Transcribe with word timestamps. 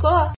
škola? 0.00 0.32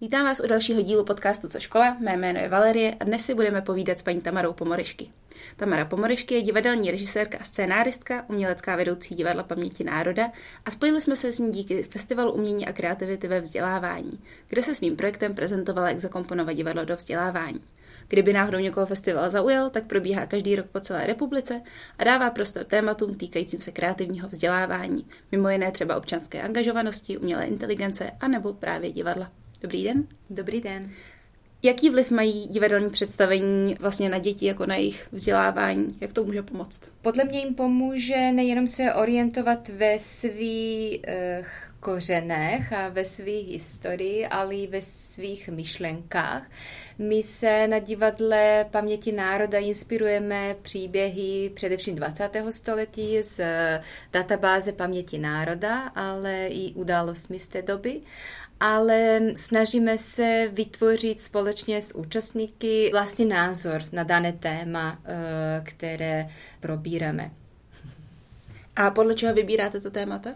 Vítám 0.00 0.24
vás 0.24 0.40
u 0.40 0.46
dalšího 0.46 0.82
dílu 0.82 1.04
podcastu 1.04 1.48
Co 1.48 1.60
škola, 1.60 1.96
mé 2.00 2.16
jméno 2.16 2.40
je 2.40 2.48
Valerie 2.48 2.94
a 3.00 3.04
dnes 3.04 3.24
si 3.24 3.34
budeme 3.34 3.62
povídat 3.62 3.98
s 3.98 4.02
paní 4.02 4.20
Tamarou 4.20 4.52
Pomoryšky. 4.52 5.10
Tamara 5.56 5.84
Pomoryšky 5.84 6.34
je 6.34 6.42
divadelní 6.42 6.90
režisérka 6.90 7.38
a 7.40 7.44
scénáristka, 7.44 8.24
umělecká 8.28 8.76
vedoucí 8.76 9.14
divadla 9.14 9.42
Paměti 9.42 9.84
národa 9.84 10.30
a 10.64 10.70
spojili 10.70 11.00
jsme 11.00 11.16
se 11.16 11.32
s 11.32 11.38
ní 11.38 11.50
díky 11.50 11.82
Festivalu 11.82 12.32
umění 12.32 12.66
a 12.66 12.72
kreativity 12.72 13.28
ve 13.28 13.40
vzdělávání, 13.40 14.20
kde 14.48 14.62
se 14.62 14.74
svým 14.74 14.96
projektem 14.96 15.34
prezentovala, 15.34 15.88
jak 15.88 15.98
zakomponovat 15.98 16.56
divadlo 16.56 16.84
do 16.84 16.96
vzdělávání. 16.96 17.60
Kdyby 18.08 18.32
náhodou 18.32 18.58
někoho 18.58 18.86
festival 18.86 19.30
zaujal, 19.30 19.70
tak 19.70 19.86
probíhá 19.86 20.26
každý 20.26 20.56
rok 20.56 20.66
po 20.66 20.80
celé 20.80 21.06
republice 21.06 21.62
a 21.98 22.04
dává 22.04 22.30
prostor 22.30 22.64
tématům 22.64 23.14
týkajícím 23.14 23.60
se 23.60 23.72
kreativního 23.72 24.28
vzdělávání, 24.28 25.06
mimo 25.32 25.48
jiné 25.48 25.72
třeba 25.72 25.96
občanské 25.96 26.42
angažovanosti, 26.42 27.18
umělé 27.18 27.46
inteligence 27.46 28.10
a 28.20 28.28
nebo 28.28 28.52
právě 28.52 28.92
divadla. 28.92 29.32
Dobrý 29.60 29.84
den. 29.84 30.06
Dobrý 30.30 30.60
den. 30.60 30.90
Jaký 31.62 31.90
vliv 31.90 32.10
mají 32.10 32.46
divadelní 32.48 32.90
představení 32.90 33.76
vlastně 33.80 34.08
na 34.08 34.18
děti, 34.18 34.46
jako 34.46 34.66
na 34.66 34.76
jejich 34.76 35.08
vzdělávání? 35.12 35.88
Jak 36.00 36.12
to 36.12 36.24
může 36.24 36.42
pomoct? 36.42 36.80
Podle 37.02 37.24
mě 37.24 37.38
jim 37.38 37.54
pomůže 37.54 38.32
nejenom 38.32 38.66
se 38.66 38.94
orientovat 38.94 39.68
ve 39.68 39.98
svých 39.98 41.00
kořenech 41.86 42.72
a 42.72 42.88
ve 42.88 43.04
svých 43.04 43.48
historii, 43.48 44.26
ale 44.26 44.54
i 44.54 44.66
ve 44.66 44.82
svých 44.82 45.48
myšlenkách. 45.48 46.42
My 46.98 47.22
se 47.22 47.66
na 47.68 47.78
divadle 47.78 48.66
Paměti 48.70 49.12
národa 49.12 49.58
inspirujeme 49.58 50.56
příběhy 50.62 51.50
především 51.54 51.94
20. 51.94 52.30
století 52.50 53.22
z 53.22 53.40
databáze 54.12 54.72
Paměti 54.72 55.18
národa, 55.18 55.78
ale 55.94 56.46
i 56.46 56.72
událostmi 56.74 57.38
z 57.38 57.48
té 57.48 57.62
doby 57.62 58.00
ale 58.60 59.20
snažíme 59.34 59.98
se 59.98 60.50
vytvořit 60.52 61.20
společně 61.20 61.82
s 61.82 61.94
účastníky 61.94 62.90
vlastně 62.92 63.26
názor 63.26 63.82
na 63.92 64.02
dané 64.02 64.32
téma, 64.32 64.98
eh, 65.04 65.62
které 65.64 66.28
probíráme. 66.60 67.30
A 68.76 68.90
podle 68.90 69.14
čeho 69.14 69.34
vybíráte 69.34 69.80
to 69.80 69.90
témata? 69.90 70.34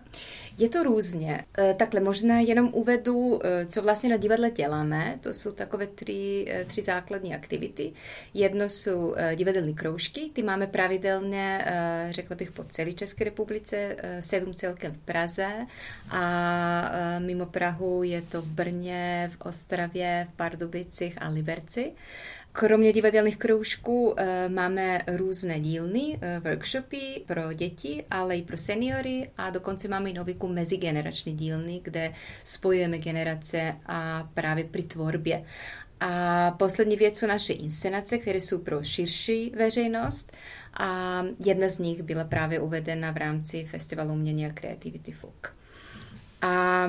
Je 0.59 0.69
to 0.69 0.83
různě. 0.83 1.45
E, 1.59 1.75
takhle 1.75 2.01
možná 2.01 2.41
jenom 2.41 2.71
uvedu, 2.73 3.41
e, 3.47 3.67
co 3.67 3.83
vlastně 3.83 4.11
na 4.11 4.17
divadle 4.17 4.51
děláme. 4.51 5.19
To 5.21 5.35
jsou 5.35 5.53
takové 5.53 5.87
tři, 5.87 6.45
e, 6.49 6.65
tři 6.65 6.83
základní 6.83 7.35
aktivity. 7.35 7.93
Jedno 8.35 8.69
jsou 8.69 9.15
divadelní 9.35 9.75
kroužky, 9.75 10.31
ty 10.33 10.43
máme 10.43 10.67
pravidelně, 10.67 11.65
řekla 12.11 12.37
bych, 12.37 12.53
po 12.53 12.65
celé 12.65 12.93
České 12.93 13.25
republice, 13.25 13.97
sedm 14.21 14.55
celkem 14.55 14.93
v 14.93 14.99
Praze 14.99 15.67
a 16.11 16.93
mimo 17.19 17.47
Prahu 17.47 18.03
je 18.03 18.23
to 18.23 18.43
v 18.43 18.47
Brně, 18.47 19.31
v 19.35 19.41
Ostravě, 19.41 20.27
v 20.33 20.37
Pardubicích 20.37 21.23
a 21.23 21.29
Liberci. 21.29 21.93
Kromě 22.53 22.93
divadelných 22.93 23.37
kroužků 23.37 24.15
eh, 24.17 24.49
máme 24.49 25.01
různé 25.17 25.61
dílny, 25.61 26.19
eh, 26.21 26.41
workshopy 26.41 27.23
pro 27.27 27.53
děti, 27.53 28.05
ale 28.11 28.37
i 28.37 28.43
pro 28.43 28.57
seniory 28.57 29.31
a 29.39 29.51
dokonce 29.51 29.89
máme 29.89 30.11
i 30.11 30.13
noviku 30.13 30.49
mezigenerační 30.49 31.35
dílny, 31.35 31.81
kde 31.85 32.15
spojujeme 32.45 32.99
generace 32.99 33.77
a 33.87 34.29
právě 34.35 34.65
při 34.65 34.83
tvorbě. 34.83 35.45
A 36.01 36.51
poslední 36.51 36.97
věc 36.97 37.19
jsou 37.19 37.27
naše 37.27 37.53
inscenace, 37.53 38.19
které 38.19 38.41
jsou 38.41 38.59
pro 38.59 38.83
širší 38.85 39.51
veřejnost 39.51 40.33
a 40.75 41.23
jedna 41.47 41.69
z 41.69 41.79
nich 41.79 42.03
byla 42.03 42.25
právě 42.25 42.61
uvedena 42.61 43.11
v 43.11 43.17
rámci 43.17 43.65
Festivalu 43.65 44.13
umění 44.13 44.47
a 44.47 44.53
kreativity 44.53 45.13
FOK. 45.13 45.57
A 46.43 46.87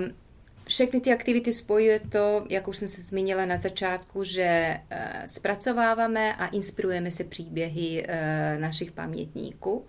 všechny 0.71 1.01
ty 1.01 1.13
aktivity 1.13 1.53
spojuje 1.53 1.99
to, 1.99 2.45
jak 2.49 2.67
už 2.67 2.77
jsem 2.77 2.87
se 2.87 3.01
zmínila 3.01 3.45
na 3.45 3.57
začátku, 3.57 4.23
že 4.23 4.79
eh, 4.89 5.23
zpracováváme 5.25 6.35
a 6.35 6.47
inspirujeme 6.47 7.11
se 7.11 7.23
příběhy 7.23 8.05
eh, 8.07 8.57
našich 8.59 8.91
pamětníků. 8.91 9.85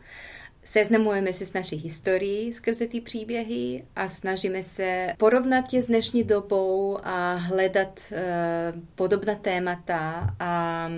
Seznamujeme 0.65 1.33
se 1.33 1.47
s 1.47 1.53
naší 1.53 1.77
historií 1.77 2.53
skrze 2.53 2.87
ty 2.87 3.01
příběhy 3.01 3.85
a 3.97 4.09
snažíme 4.09 4.63
se 4.63 5.15
porovnat 5.19 5.73
je 5.73 5.83
s 5.83 5.87
dnešní 5.87 6.25
dobou 6.25 6.99
a 7.03 7.35
hledat 7.35 8.13
uh, 8.13 8.81
podobná 8.95 9.35
témata 9.35 10.35
a 10.41 10.89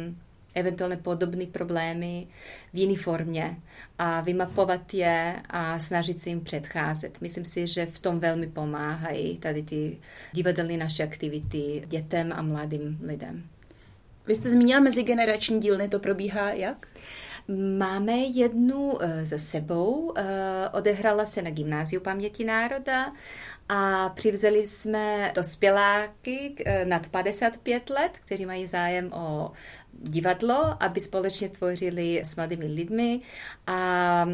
eventuálně 0.55 0.97
podobné 0.97 1.47
problémy 1.47 2.27
v 2.73 2.79
jiné 2.79 2.97
formě 2.97 3.57
a 3.99 4.21
vymapovat 4.21 4.95
je 4.95 5.37
a 5.51 5.79
snažit 5.79 6.21
se 6.21 6.29
jim 6.29 6.41
předcházet. 6.41 7.21
Myslím 7.21 7.45
si, 7.45 7.67
že 7.67 7.87
v 7.87 7.99
tom 7.99 8.21
velmi 8.21 8.47
pomáhají 8.47 9.39
tady 9.39 9.63
ty 9.63 9.99
divadelní 10.33 10.77
naše 10.77 11.03
aktivity 11.03 11.83
dětem 11.87 12.33
a 12.37 12.43
mladým 12.43 12.99
lidem. 13.03 13.45
Vy 14.27 14.35
jste 14.35 14.51
zmínila 14.51 14.81
mezigenerační 14.81 15.61
dílny, 15.61 15.89
to 15.89 15.99
probíhá 15.99 16.51
jak? 16.51 16.87
Máme 17.79 18.13
jednu 18.13 18.93
uh, 18.93 19.01
za 19.23 19.39
sebou, 19.39 19.93
uh, 19.93 20.15
odehrala 20.73 21.25
se 21.25 21.43
na 21.43 21.51
Gymnáziu 21.51 22.01
paměti 22.01 22.45
národa 22.45 23.13
a 23.69 24.09
přivzali 24.09 24.67
jsme 24.67 25.33
dospěláky 25.35 26.55
uh, 26.59 26.89
nad 26.89 27.09
55 27.09 27.91
let, 27.91 28.13
kteří 28.25 28.47
mají 28.47 28.67
zájem 28.67 29.13
o 29.13 29.53
divadlo, 30.03 30.83
aby 30.83 31.01
společně 31.01 31.49
tvořili 31.49 32.21
s 32.21 32.37
mladými 32.37 32.67
lidmi 32.67 33.21
a 33.67 34.29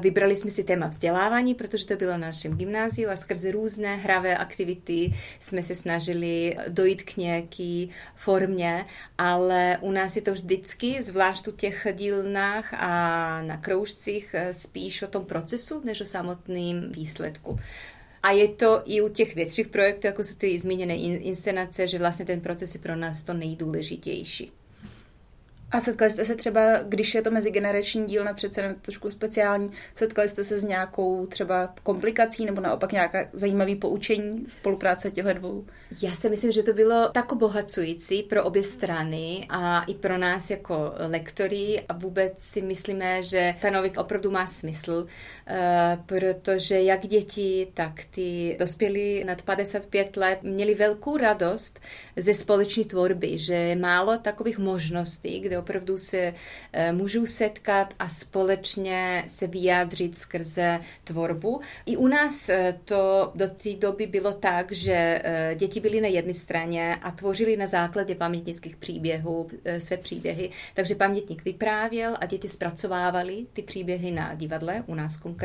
vybrali 0.00 0.36
jsme 0.36 0.50
si 0.50 0.64
téma 0.64 0.86
vzdělávání, 0.86 1.54
protože 1.54 1.86
to 1.86 1.96
bylo 1.96 2.12
na 2.12 2.18
našem 2.18 2.56
gymnáziu 2.56 3.10
a 3.10 3.16
skrze 3.16 3.52
různé 3.52 3.96
hravé 3.96 4.36
aktivity 4.36 5.14
jsme 5.40 5.62
se 5.62 5.74
snažili 5.74 6.56
dojít 6.68 7.02
k 7.02 7.16
nějaké 7.16 7.86
formě, 8.14 8.86
ale 9.18 9.78
u 9.80 9.92
nás 9.92 10.16
je 10.16 10.22
to 10.22 10.32
vždycky, 10.32 11.02
zvlášť 11.02 11.48
u 11.48 11.52
těch 11.52 11.86
dílnách 11.92 12.74
a 12.74 13.42
na 13.42 13.56
kroužcích, 13.56 14.34
spíš 14.52 15.02
o 15.02 15.06
tom 15.06 15.24
procesu, 15.24 15.82
než 15.84 16.00
o 16.00 16.04
samotném 16.04 16.92
výsledku. 16.92 17.58
A 18.22 18.30
je 18.30 18.48
to 18.48 18.82
i 18.84 19.00
u 19.00 19.08
těch 19.08 19.34
větších 19.34 19.68
projektů, 19.68 20.06
jako 20.06 20.24
jsou 20.24 20.34
ty 20.34 20.58
zmíněné 20.58 20.96
inscenace, 20.96 21.86
že 21.86 21.98
vlastně 21.98 22.24
ten 22.24 22.40
proces 22.40 22.74
je 22.74 22.80
pro 22.80 22.96
nás 22.96 23.22
to 23.22 23.34
nejdůležitější. 23.34 24.52
A 25.70 25.80
setkali 25.80 26.10
jste 26.10 26.24
se 26.24 26.34
třeba, 26.34 26.82
když 26.82 27.14
je 27.14 27.22
to 27.22 27.30
mezigenerační 27.30 28.06
díl, 28.06 28.24
na 28.24 28.34
přece 28.34 28.60
jenom 28.60 28.76
trošku 28.82 29.10
speciální, 29.10 29.70
setkali 29.94 30.28
jste 30.28 30.44
se 30.44 30.58
s 30.58 30.64
nějakou 30.64 31.26
třeba 31.26 31.74
komplikací 31.82 32.44
nebo 32.44 32.60
naopak 32.60 32.92
nějaká 32.92 33.28
zajímavý 33.32 33.76
poučení 33.76 34.46
spolupráce 34.48 35.10
těchto 35.10 35.32
dvou? 35.32 35.66
Já 36.02 36.12
si 36.12 36.30
myslím, 36.30 36.52
že 36.52 36.62
to 36.62 36.72
bylo 36.72 37.08
tak 37.08 37.32
obohacující 37.32 38.22
pro 38.22 38.44
obě 38.44 38.62
strany 38.62 39.46
a 39.48 39.82
i 39.82 39.94
pro 39.94 40.18
nás 40.18 40.50
jako 40.50 40.92
lektory 41.08 41.84
a 41.88 41.92
vůbec 41.92 42.32
si 42.38 42.62
myslíme, 42.62 43.22
že 43.22 43.54
ta 43.62 43.70
novik 43.70 43.98
opravdu 43.98 44.30
má 44.30 44.46
smysl, 44.46 45.06
protože 46.06 46.80
jak 46.80 47.06
děti, 47.06 47.68
tak 47.74 48.04
ty 48.10 48.56
dospělí 48.58 49.24
nad 49.24 49.42
55 49.42 50.16
let 50.16 50.38
měli 50.42 50.74
velkou 50.74 51.16
radost 51.16 51.80
ze 52.16 52.34
společné 52.34 52.84
tvorby, 52.84 53.38
že 53.38 53.76
málo 53.80 54.18
takových 54.18 54.58
možností, 54.58 55.40
kde 55.40 55.58
opravdu 55.58 55.98
se 55.98 56.34
eh, 56.72 56.92
můžou 56.92 57.26
setkat 57.26 57.94
a 57.98 58.08
společně 58.08 59.24
se 59.26 59.46
vyjádřit 59.46 60.18
skrze 60.18 60.80
tvorbu. 61.04 61.60
I 61.86 61.96
u 61.96 62.06
nás 62.06 62.48
eh, 62.48 62.78
to 62.84 63.32
do 63.34 63.48
té 63.48 63.74
doby 63.74 64.06
bylo 64.06 64.32
tak, 64.32 64.72
že 64.72 65.22
děti 65.54 65.80
byly 65.80 66.00
na 66.00 66.08
jedné 66.08 66.34
straně 66.34 66.96
a 67.02 67.10
tvořili 67.10 67.56
na 67.56 67.66
základě 67.66 68.14
pamětnických 68.14 68.76
příběhů 68.76 69.48
eh, 69.64 69.80
své 69.80 69.96
příběhy. 69.96 70.50
Takže 70.74 70.94
pamětník 70.94 71.44
vyprávěl 71.44 72.14
a 72.20 72.26
děti 72.26 72.48
zpracovávali 72.48 73.46
ty 73.52 73.62
příběhy 73.62 74.10
na 74.10 74.34
divadle, 74.34 74.84
u 74.86 74.94
nás 74.94 75.16
konkrétně, 75.16 75.35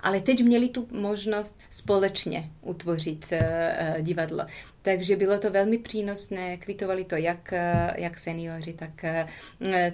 ale 0.00 0.20
teď 0.20 0.42
měli 0.42 0.68
tu 0.68 0.88
možnost 0.90 1.58
společně 1.70 2.50
utvořit 2.62 3.26
eh, 3.30 3.38
eh, 3.78 4.02
divadlo. 4.02 4.46
Takže 4.82 5.16
bylo 5.16 5.38
to 5.38 5.50
velmi 5.50 5.78
přínosné, 5.78 6.56
kvitovali 6.56 7.04
to 7.04 7.16
jak, 7.16 7.54
jak 7.96 8.18
seniori, 8.18 8.72
tak, 8.72 9.04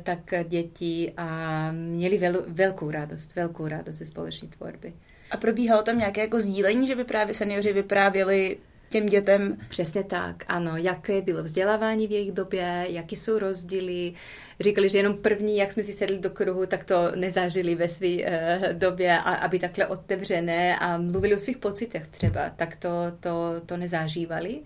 tak 0.03 0.35
děti 0.49 1.13
a 1.17 1.69
měli 1.73 2.19
vel, 2.19 2.45
velkou 2.49 2.91
radost, 2.91 3.37
velkou 3.37 3.69
radost 3.69 3.97
ze 3.97 4.05
společné 4.05 4.49
tvorby. 4.49 4.93
A 5.31 5.37
probíhalo 5.37 5.83
tam 5.83 5.99
nějaké 5.99 6.21
jako 6.21 6.41
sdílení, 6.41 6.87
že 6.87 6.97
by 6.97 7.05
právě 7.05 7.35
seniori 7.35 7.73
vyprávěli 7.73 8.59
těm 8.93 9.07
dětem. 9.07 9.59
Přesně 9.69 10.05
tak, 10.05 10.45
ano. 10.49 10.77
Jaké 10.77 11.23
bylo 11.23 11.43
vzdělávání 11.43 12.07
v 12.07 12.11
jejich 12.11 12.33
době, 12.33 12.87
jaké 12.89 13.17
jsou 13.17 13.39
rozdíly. 13.39 14.13
Říkali, 14.61 14.89
že 14.89 14.99
jenom 14.99 15.17
první, 15.17 15.57
jak 15.57 15.73
jsme 15.73 15.83
si 15.83 15.93
sedli 15.93 16.19
do 16.19 16.31
kruhu, 16.31 16.67
tak 16.67 16.85
to 16.85 17.13
nezažili 17.17 17.75
ve 17.75 17.89
své 17.89 18.09
uh, 18.09 18.73
době, 18.73 19.19
a, 19.19 19.35
aby 19.35 19.59
takhle 19.59 19.87
otevřené 19.87 20.79
a 20.79 20.99
mluvili 20.99 21.35
o 21.35 21.39
svých 21.39 21.57
pocitech 21.57 22.07
třeba, 22.07 22.51
tak 22.51 22.77
to, 22.77 22.89
to, 23.21 23.61
to 23.67 23.77
nezažívali 23.77 24.61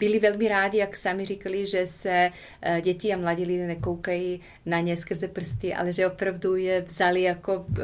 byli 0.00 0.18
velmi 0.18 0.48
rádi, 0.48 0.78
jak 0.78 0.96
sami 0.96 1.26
říkali, 1.26 1.66
že 1.66 1.86
se 1.86 2.30
uh, 2.66 2.80
děti 2.80 3.14
a 3.14 3.16
mladí 3.16 3.44
lidé 3.44 3.66
nekoukají 3.66 4.40
na 4.66 4.80
ně 4.80 4.96
skrze 4.96 5.28
prsty, 5.28 5.74
ale 5.74 5.92
že 5.92 6.06
opravdu 6.06 6.56
je 6.56 6.80
vzali 6.80 7.22
jako 7.22 7.56
uh, 7.56 7.76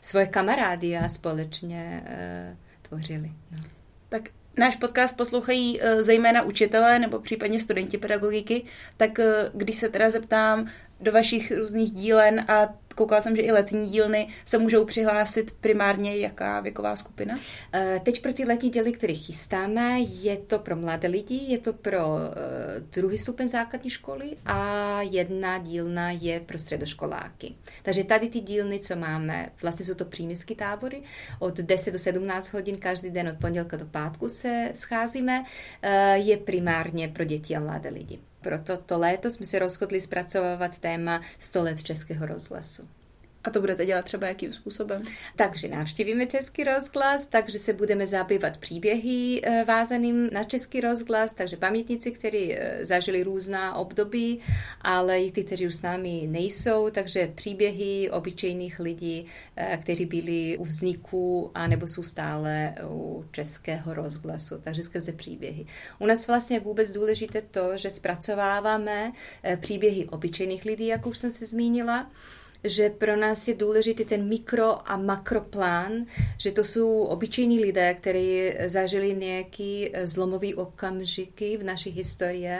svoje 0.00 0.26
kamarády 0.26 0.96
a 0.96 1.08
společně 1.08 2.04
uh, 2.04 2.56
tvořili. 2.82 3.32
No. 3.50 3.58
Tak 4.08 4.22
náš 4.56 4.76
podcast 4.76 5.16
poslouchají 5.16 5.80
uh, 5.80 6.02
zejména 6.02 6.42
učitelé 6.42 6.98
nebo 6.98 7.18
případně 7.18 7.60
studenti 7.60 7.98
pedagogiky, 7.98 8.64
tak 8.96 9.18
uh, 9.18 9.24
když 9.54 9.76
se 9.76 9.88
teda 9.88 10.10
zeptám 10.10 10.70
do 11.00 11.12
vašich 11.12 11.52
různých 11.56 11.90
dílen 11.90 12.44
a 12.48 12.74
koukala 12.96 13.20
jsem, 13.20 13.36
že 13.36 13.42
i 13.42 13.52
letní 13.52 13.88
dílny 13.88 14.28
se 14.44 14.58
můžou 14.58 14.84
přihlásit 14.84 15.50
primárně 15.60 16.16
jaká 16.16 16.60
věková 16.60 16.96
skupina? 16.96 17.38
Eh, 17.72 18.00
teď 18.04 18.22
pro 18.22 18.32
ty 18.32 18.44
letní 18.44 18.70
díly, 18.70 18.92
které 18.92 19.14
chystáme, 19.14 20.00
je 20.00 20.36
to 20.36 20.58
pro 20.58 20.76
mladé 20.76 21.08
lidi, 21.08 21.34
je 21.34 21.58
to 21.58 21.72
pro 21.72 22.06
uh, 22.06 22.20
druhý 22.92 23.18
stupeň 23.18 23.48
základní 23.48 23.90
školy 23.90 24.36
a 24.46 25.02
jedna 25.02 25.58
dílna 25.58 26.10
je 26.10 26.40
pro 26.40 26.58
středoškoláky. 26.58 27.54
Takže 27.82 28.04
tady 28.04 28.28
ty 28.28 28.40
dílny, 28.40 28.78
co 28.78 28.96
máme, 28.96 29.48
vlastně 29.62 29.86
jsou 29.86 29.94
to 29.94 30.04
příměstské 30.04 30.54
tábory, 30.54 31.02
od 31.38 31.56
10 31.56 31.90
do 31.90 31.98
17 31.98 32.52
hodin 32.52 32.76
každý 32.78 33.10
den 33.10 33.28
od 33.28 33.38
pondělka 33.38 33.76
do 33.76 33.86
pátku 33.86 34.28
se 34.28 34.70
scházíme, 34.74 35.40
uh, 35.40 35.90
je 36.14 36.36
primárně 36.36 37.08
pro 37.08 37.24
děti 37.24 37.56
a 37.56 37.60
mladé 37.60 37.88
lidi. 37.88 38.18
Proto 38.46 38.76
to 38.76 38.98
léto 38.98 39.30
jsme 39.30 39.46
se 39.46 39.58
rozhodli 39.58 40.00
zpracovávat 40.00 40.78
téma 40.78 41.22
100 41.38 41.62
let 41.62 41.82
Českého 41.82 42.26
rozhlasu. 42.26 42.88
A 43.46 43.50
to 43.50 43.60
budete 43.60 43.86
dělat 43.86 44.04
třeba 44.04 44.26
jakým 44.26 44.52
způsobem? 44.52 45.02
Takže 45.36 45.68
navštívíme 45.68 46.26
Český 46.26 46.64
rozhlas, 46.64 47.26
takže 47.26 47.58
se 47.58 47.72
budeme 47.72 48.06
zabývat 48.06 48.56
příběhy 48.56 49.40
eh, 49.42 49.64
vázaným 49.64 50.30
na 50.32 50.44
Český 50.44 50.80
rozhlas, 50.80 51.32
takže 51.32 51.56
pamětníci, 51.56 52.10
kteří 52.12 52.54
eh, 52.54 52.86
zažili 52.86 53.22
různá 53.22 53.74
období, 53.74 54.40
ale 54.80 55.22
i 55.22 55.32
ty, 55.32 55.44
kteří 55.44 55.66
už 55.66 55.74
s 55.74 55.82
námi 55.82 56.22
nejsou, 56.26 56.90
takže 56.90 57.32
příběhy 57.34 58.10
obyčejných 58.10 58.80
lidí, 58.80 59.26
eh, 59.56 59.78
kteří 59.82 60.06
byli 60.06 60.58
u 60.58 60.64
vzniku 60.64 61.50
a 61.54 61.66
nebo 61.66 61.86
jsou 61.86 62.02
stále 62.02 62.74
u 62.88 63.24
Českého 63.32 63.94
rozhlasu, 63.94 64.60
takže 64.62 64.82
skrze 64.82 65.12
příběhy. 65.12 65.66
U 65.98 66.06
nás 66.06 66.26
vlastně 66.26 66.60
vůbec 66.60 66.92
důležité 66.92 67.42
to, 67.42 67.76
že 67.76 67.90
zpracováváme 67.90 69.12
příběhy 69.60 70.04
obyčejných 70.04 70.64
lidí, 70.64 70.86
jak 70.86 71.06
už 71.06 71.18
jsem 71.18 71.30
se 71.30 71.46
zmínila, 71.46 72.10
že 72.68 72.90
pro 72.90 73.16
nás 73.16 73.48
je 73.48 73.54
důležitý 73.54 74.04
ten 74.04 74.28
mikro 74.28 74.90
a 74.90 74.96
makroplán, 74.96 75.92
že 76.38 76.52
to 76.52 76.64
jsou 76.64 77.02
obyčejní 77.02 77.60
lidé, 77.60 77.94
kteří 77.94 78.52
zažili 78.66 79.14
nějaký 79.14 79.90
eh, 79.92 80.06
zlomový 80.06 80.54
okamžiky 80.54 81.56
v 81.56 81.64
naší 81.64 81.90
historii 81.90 82.58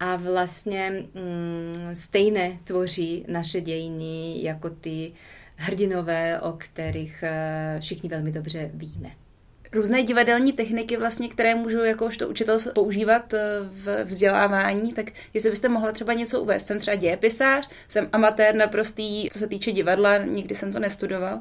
a 0.00 0.16
vlastně 0.16 0.90
mm, 1.14 1.94
stejné 1.94 2.58
tvoří 2.64 3.24
naše 3.28 3.60
dějiny 3.60 4.42
jako 4.42 4.70
ty 4.70 5.12
hrdinové, 5.56 6.40
o 6.40 6.52
kterých 6.52 7.22
eh, 7.22 7.76
všichni 7.80 8.08
velmi 8.08 8.32
dobře 8.32 8.70
víme 8.74 9.23
různé 9.74 10.02
divadelní 10.02 10.52
techniky, 10.52 10.96
vlastně, 10.96 11.28
které 11.28 11.54
můžu 11.54 11.78
jakožto 11.78 12.28
učitel 12.28 12.58
používat 12.74 13.34
eh, 13.34 13.40
v 13.62 14.04
vzdělávání, 14.04 14.92
tak 14.92 15.06
jestli 15.34 15.50
byste 15.50 15.68
mohla 15.68 15.92
třeba 15.92 16.12
něco 16.12 16.40
uvést. 16.40 16.66
Jsem 16.66 16.78
třeba 16.78 16.94
dějepisář, 16.94 17.68
jsem 17.88 18.08
amatér 18.12 18.54
naprostý, 18.54 19.28
co 19.32 19.38
se 19.38 19.46
týče 19.46 19.72
divadla, 19.72 20.18
nikdy 20.18 20.54
jsem 20.54 20.72
to 20.72 20.78
nestudoval, 20.78 21.40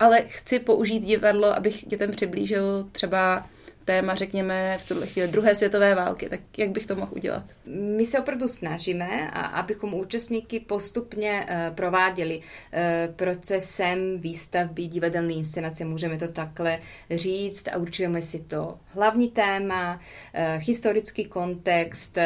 ale 0.00 0.20
chci 0.26 0.58
použít 0.58 1.00
divadlo, 1.00 1.56
abych 1.56 1.86
dětem 1.86 2.10
přiblížil 2.10 2.88
třeba 2.92 3.46
téma, 3.84 4.14
řekněme, 4.14 4.78
v 4.78 4.88
tuhle 4.88 5.06
chvíli 5.06 5.28
druhé 5.28 5.54
světové 5.54 5.94
války. 5.94 6.28
Tak 6.28 6.40
jak 6.56 6.70
bych 6.70 6.86
to 6.86 6.94
mohl 6.94 7.12
udělat? 7.16 7.44
My 7.66 8.06
se 8.06 8.20
opravdu 8.20 8.48
snažíme, 8.48 9.30
abychom 9.30 9.94
účastníky 9.94 10.60
postupně 10.60 11.46
uh, 11.48 11.74
prováděli 11.74 12.38
uh, 12.38 13.14
procesem 13.14 14.18
výstavby 14.18 14.86
divadelné 14.86 15.32
inscenace, 15.32 15.84
můžeme 15.84 16.18
to 16.18 16.28
takhle 16.28 16.78
říct 17.10 17.68
a 17.68 17.76
určujeme 17.76 18.22
si 18.22 18.40
to 18.40 18.78
hlavní 18.84 19.30
téma, 19.30 19.94
uh, 19.94 20.62
historický 20.62 21.24
kontext 21.24 22.18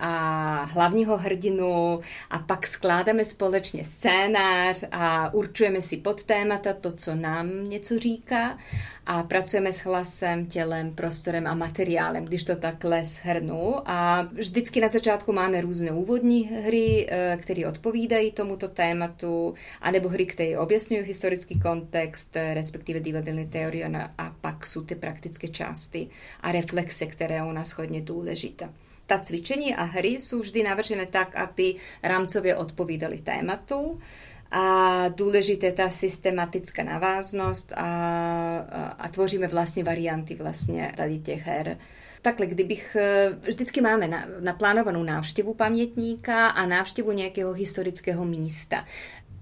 a 0.00 0.64
hlavního 0.64 1.16
hrdinu 1.16 2.00
a 2.30 2.38
pak 2.38 2.66
skládáme 2.66 3.24
společně 3.24 3.84
scénář 3.84 4.84
a 4.92 5.34
určujeme 5.34 5.80
si 5.80 5.96
pod 5.96 6.24
témata 6.24 6.72
to, 6.72 6.92
co 6.92 7.14
nám 7.14 7.68
něco 7.68 7.98
říká 7.98 8.58
a 9.06 9.22
pracujeme 9.22 9.72
s 9.72 9.78
hlasem, 9.78 10.46
tělem, 10.54 10.94
prostorem 10.94 11.46
a 11.46 11.54
materiálem, 11.54 12.24
když 12.24 12.44
to 12.44 12.56
takhle 12.56 13.06
shrnu. 13.06 13.74
A 13.90 14.22
vždycky 14.22 14.80
na 14.80 14.88
začátku 14.88 15.32
máme 15.32 15.60
různé 15.60 15.90
úvodní 15.90 16.42
hry, 16.46 17.06
eh, 17.08 17.38
které 17.42 17.66
odpovídají 17.66 18.32
tomuto 18.32 18.68
tématu, 18.68 19.54
anebo 19.80 20.08
hry, 20.08 20.26
které 20.26 20.58
objasňují 20.58 21.02
historický 21.02 21.60
kontext, 21.60 22.36
eh, 22.36 22.54
respektive 22.54 23.00
divadelní 23.00 23.46
teorie 23.46 23.90
a 24.18 24.34
pak 24.40 24.66
jsou 24.66 24.84
ty 24.84 24.94
praktické 24.94 25.48
části 25.48 26.08
a 26.40 26.52
reflexe, 26.52 27.06
které 27.06 27.42
u 27.42 27.52
nás 27.52 27.70
hodně 27.70 28.00
důležité. 28.00 28.68
Ta 29.06 29.18
cvičení 29.18 29.74
a 29.74 29.84
hry 29.84 30.08
jsou 30.08 30.40
vždy 30.40 30.62
navržené 30.62 31.06
tak, 31.06 31.34
aby 31.36 31.74
rámcově 32.02 32.56
odpovídaly 32.56 33.18
tématu 33.18 34.00
a 34.50 35.08
důležité 35.08 35.72
ta 35.72 35.90
systematická 35.90 36.82
naváznost 36.82 37.72
a, 37.72 37.76
a, 37.76 38.86
a 38.86 39.08
tvoříme 39.08 39.46
vlastně 39.46 39.84
varianty 39.84 40.34
vlastně 40.34 40.92
tady 40.96 41.18
těch 41.18 41.46
her. 41.46 41.78
Takhle, 42.22 42.46
kdybych, 42.46 42.96
e, 42.96 43.30
vždycky 43.40 43.80
máme 43.80 44.08
na, 44.08 44.26
naplánovanou 44.40 45.02
návštěvu 45.02 45.54
pamětníka 45.54 46.48
a 46.48 46.66
návštěvu 46.66 47.12
nějakého 47.12 47.52
historického 47.52 48.24
místa. 48.24 48.84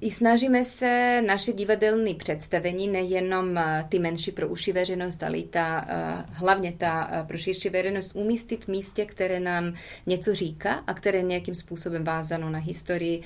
I 0.02 0.10
snažíme 0.10 0.64
se 0.64 1.22
naše 1.26 1.52
divadelní 1.52 2.14
představení, 2.14 2.88
nejenom 2.88 3.58
eh, 3.58 3.86
ty 3.88 3.98
menší 3.98 4.32
pro 4.32 4.48
uši 4.48 4.72
veřejnost, 4.72 5.22
ale 5.22 5.38
i 5.38 5.42
ta, 5.42 5.86
eh, 5.88 6.24
hlavně 6.30 6.72
ta 6.78 7.10
eh, 7.12 7.24
pro 7.26 7.38
širší 7.38 7.68
veřejnost, 7.68 8.16
umístit 8.16 8.64
v 8.64 8.68
místě, 8.68 9.06
které 9.06 9.40
nám 9.40 9.74
něco 10.06 10.34
říká 10.34 10.72
a 10.86 10.94
které 10.94 11.22
nějakým 11.22 11.54
způsobem 11.54 12.04
vázano 12.04 12.50
na 12.50 12.58
historii. 12.58 13.20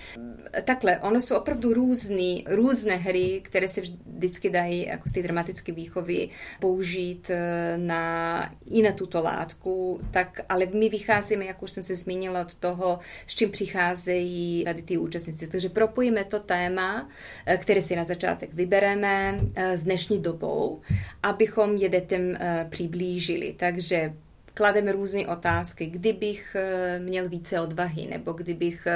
Takhle, 0.65 0.99
ono 0.99 1.21
jsou 1.21 1.37
opravdu 1.37 1.75
různý, 1.75 2.45
různé 2.49 2.97
hry, 2.97 3.41
které 3.45 3.69
se 3.69 3.81
vždycky 3.81 4.51
dají 4.51 4.87
jako 4.87 5.09
z 5.09 5.13
té 5.13 5.23
dramatické 5.23 5.73
výchovy 5.73 6.29
použít 6.61 7.31
na, 7.77 8.55
i 8.67 8.83
na 8.83 8.93
tuto 8.93 9.23
látku, 9.23 10.01
tak, 10.11 10.41
ale 10.49 10.67
my 10.73 10.89
vycházíme, 10.89 11.45
jak 11.45 11.63
už 11.63 11.71
jsem 11.71 11.83
se 11.83 11.95
zmínila, 11.95 12.41
od 12.41 12.55
toho, 12.55 12.99
s 13.27 13.35
čím 13.35 13.51
přicházejí 13.51 14.65
tady 14.65 14.83
ty 14.83 14.99
účastníci. 14.99 15.47
Takže 15.47 15.69
propojíme 15.69 16.25
to 16.25 16.41
téma 16.41 16.66
téma, 16.67 17.09
eh, 17.47 17.57
které 17.57 17.83
si 17.83 17.97
na 17.97 18.05
začátek 18.05 18.55
vybereme 18.55 19.41
eh, 19.55 19.77
s 19.77 19.85
dnešní 19.85 20.21
dobou, 20.21 20.81
abychom 21.23 21.77
je 21.77 21.89
dětem 21.89 22.37
eh, 22.41 22.67
přiblížili. 22.71 23.55
Takže 23.59 24.13
klademe 24.55 24.93
různé 24.93 25.27
otázky, 25.27 25.87
kdybych 25.87 26.57
měl 26.99 27.29
více 27.29 27.61
odvahy, 27.61 28.07
nebo 28.07 28.33
kdybych 28.33 28.89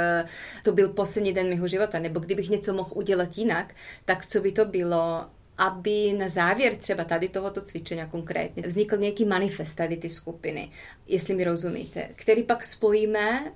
to 0.65 0.73
byl 0.73 0.89
poslední 0.89 1.33
den 1.33 1.49
mého 1.49 1.69
života, 1.69 1.99
nebo 1.99 2.21
kdybych 2.21 2.51
něco 2.51 2.73
mohl 2.73 2.91
udělat 2.95 3.39
jinak, 3.39 3.75
tak 4.05 4.27
co 4.27 4.41
by 4.41 4.53
to 4.53 4.65
bylo, 4.65 5.27
aby 5.59 6.13
na 6.13 6.29
závěr 6.29 6.77
třeba 6.77 7.05
tady 7.05 7.29
tohoto 7.29 7.61
cvičení 7.61 8.03
konkrétně 8.11 8.63
vznikl 8.63 8.97
nějaký 8.97 9.25
manifest 9.25 9.75
tady 9.75 9.97
ty 9.97 10.11
skupiny, 10.11 10.71
jestli 11.07 11.35
mi 11.35 11.45
rozumíte, 11.45 12.09
který 12.17 12.43
pak 12.43 12.65
spojíme 12.65 13.41
uh, 13.41 13.49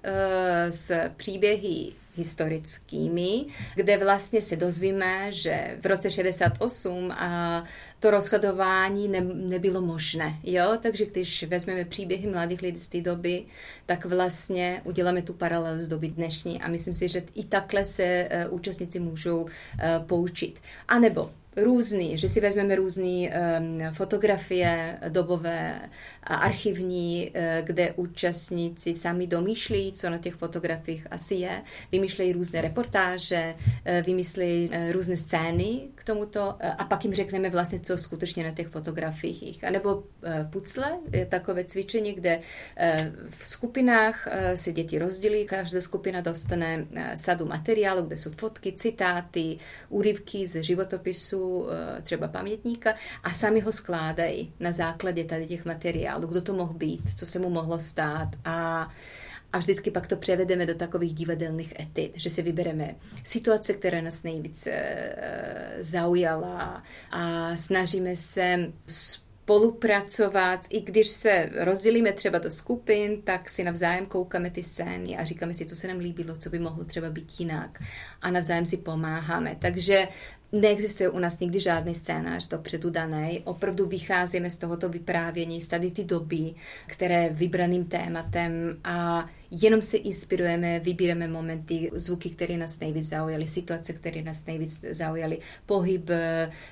s 0.69 0.93
příběhy 1.17 2.04
historickými, 2.17 3.47
kde 3.75 3.99
vlastně 3.99 4.43
se 4.43 4.57
dozvíme, 4.57 5.33
že 5.33 5.79
v 5.81 5.87
roce 5.87 6.11
68 6.11 7.11
a 7.11 7.65
to 8.01 8.11
rozhodování 8.11 9.09
ne, 9.09 9.21
nebylo 9.21 9.81
možné. 9.81 10.35
Jo? 10.45 10.79
Takže 10.83 11.07
když 11.07 11.43
vezmeme 11.43 11.85
příběhy 11.85 12.29
mladých 12.29 12.63
lidí 12.63 12.79
z 12.79 12.89
té 12.89 13.01
doby, 13.01 13.45
tak 13.87 14.05
vlastně 14.05 14.81
uděláme 14.85 15.23
tu 15.23 15.33
paralelu 15.33 15.81
z 15.81 15.89
doby 15.89 16.09
dnešní 16.09 16.63
a 16.63 16.69
myslím 16.69 16.95
si, 16.95 17.09
že 17.09 17.23
i 17.35 17.45
takhle 17.45 17.85
se 17.85 18.29
uh, 18.49 18.55
účastníci 18.55 19.01
můžou 19.01 19.43
uh, 19.43 19.49
poučit. 20.07 20.61
A 20.89 20.99
nebo 20.99 21.31
různý, 21.57 22.19
že 22.19 22.29
si 22.29 22.41
vezmeme 22.41 22.77
různé 22.77 23.05
um, 23.05 23.81
fotografie 23.93 24.99
dobové 25.09 25.81
a 26.23 26.35
archivní, 26.35 27.31
uh, 27.31 27.67
kde 27.67 27.93
účastníci 27.93 28.95
sami 28.95 29.27
domýšlí, 29.27 29.93
co 29.93 30.11
na 30.11 30.19
těch 30.19 30.35
fotografiích 30.35 31.07
asi 31.11 31.35
je, 31.35 31.63
vymýšlejí 31.93 32.33
různé 32.33 32.61
reportáže, 32.61 33.55
uh, 33.59 34.07
vymýšlejí 34.07 34.69
uh, 34.69 34.93
různé 34.93 35.17
scény 35.17 35.81
k 35.95 36.05
tomuto 36.05 36.55
a 36.79 36.85
pak 36.85 37.05
jim 37.05 37.15
řekneme 37.15 37.51
vlastně, 37.51 37.81
co 37.81 37.99
skutečně 37.99 38.45
na 38.45 38.51
těch 38.51 38.69
fotografiích. 38.69 39.65
A 39.65 39.71
nebo 39.71 40.03
pucle, 40.51 40.99
je 41.13 41.27
takové 41.27 41.65
cvičení, 41.65 42.13
kde 42.13 42.41
v 43.29 43.49
skupinách 43.49 44.29
se 44.55 44.73
děti 44.73 44.99
rozdělí, 44.99 45.45
každá 45.45 45.81
skupina 45.81 46.21
dostane 46.21 46.87
sadu 47.15 47.47
materiálu, 47.47 48.03
kde 48.03 48.17
jsou 48.17 48.31
fotky, 48.31 48.73
citáty, 48.73 49.59
úryvky 49.89 50.47
ze 50.47 50.63
životopisu, 50.63 51.44
Eh, 51.45 52.03
třeba 52.03 52.29
pamětníka 52.29 52.95
a 53.23 53.31
sami 53.31 53.61
ho 53.61 53.73
skládají 53.73 54.53
na 54.61 54.73
základě 54.73 55.25
tady 55.25 55.47
těch 55.47 55.65
materiálů, 55.65 56.27
kdo 56.27 56.43
to 56.43 56.53
mohl 56.53 56.75
být, 56.75 57.19
co 57.19 57.27
se 57.27 57.39
mu 57.39 57.51
mohlo 57.51 57.79
stát. 57.79 58.29
A 58.45 58.89
a 59.55 59.59
vždycky 59.59 59.91
pak 59.91 60.07
to 60.07 60.17
převedeme 60.17 60.67
do 60.67 60.75
takových 60.75 61.15
divadelných 61.15 61.81
etit, 61.81 62.13
že 62.17 62.31
si 62.31 62.43
vybereme 62.43 62.95
situace, 63.25 63.75
která 63.75 64.01
nás 64.01 64.23
nejvíce 64.23 64.71
eh, 64.71 65.77
zaujala 65.79 66.83
a 67.11 67.57
snažíme 67.57 68.17
se 68.17 68.73
spolupracovat, 69.45 70.61
i 70.71 70.81
když 70.81 71.09
se 71.09 71.51
rozdělíme 71.55 72.13
třeba 72.13 72.39
do 72.39 72.51
skupin, 72.51 73.23
tak 73.23 73.51
si 73.51 73.65
navzájem 73.65 74.07
koukáme 74.07 74.51
ty 74.51 74.63
scény 74.63 75.17
a 75.17 75.25
říkáme 75.25 75.55
si, 75.55 75.67
co 75.67 75.77
se 75.77 75.89
nám 75.89 75.99
líbilo, 75.99 76.37
co 76.37 76.51
by 76.51 76.59
mohlo 76.59 76.85
třeba 76.85 77.11
být 77.11 77.33
jinak 77.39 77.83
a 78.23 78.31
navzájem 78.31 78.67
si 78.67 78.77
pomáháme. 78.77 79.57
Takže 79.59 80.09
Neexistuje 80.55 81.09
u 81.09 81.19
nás 81.19 81.41
nikdy 81.41 81.61
žádný 81.61 81.95
scénář 81.95 82.49
dopředu 82.49 82.91
daný. 82.91 83.43
Opravdu 83.45 83.87
vycházíme 83.87 84.51
z 84.51 84.59
tohoto 84.59 84.89
vyprávění, 84.89 85.63
z 85.63 85.69
tady 85.69 85.91
ty 85.91 86.05
doby, 86.05 86.55
které 86.87 87.29
vybraným 87.33 87.85
tématem 87.85 88.53
a 88.85 89.27
jenom 89.63 89.83
se 89.83 89.97
inspirujeme, 89.97 90.81
vybíráme 90.81 91.29
momenty, 91.29 91.91
zvuky, 91.93 92.31
které 92.31 92.57
nás 92.57 92.81
nejvíc 92.81 93.09
zaujaly, 93.09 93.47
situace, 93.47 93.93
které 93.93 94.23
nás 94.23 94.47
nejvíc 94.47 94.85
zaujaly, 94.91 95.39
pohyb 95.67 96.11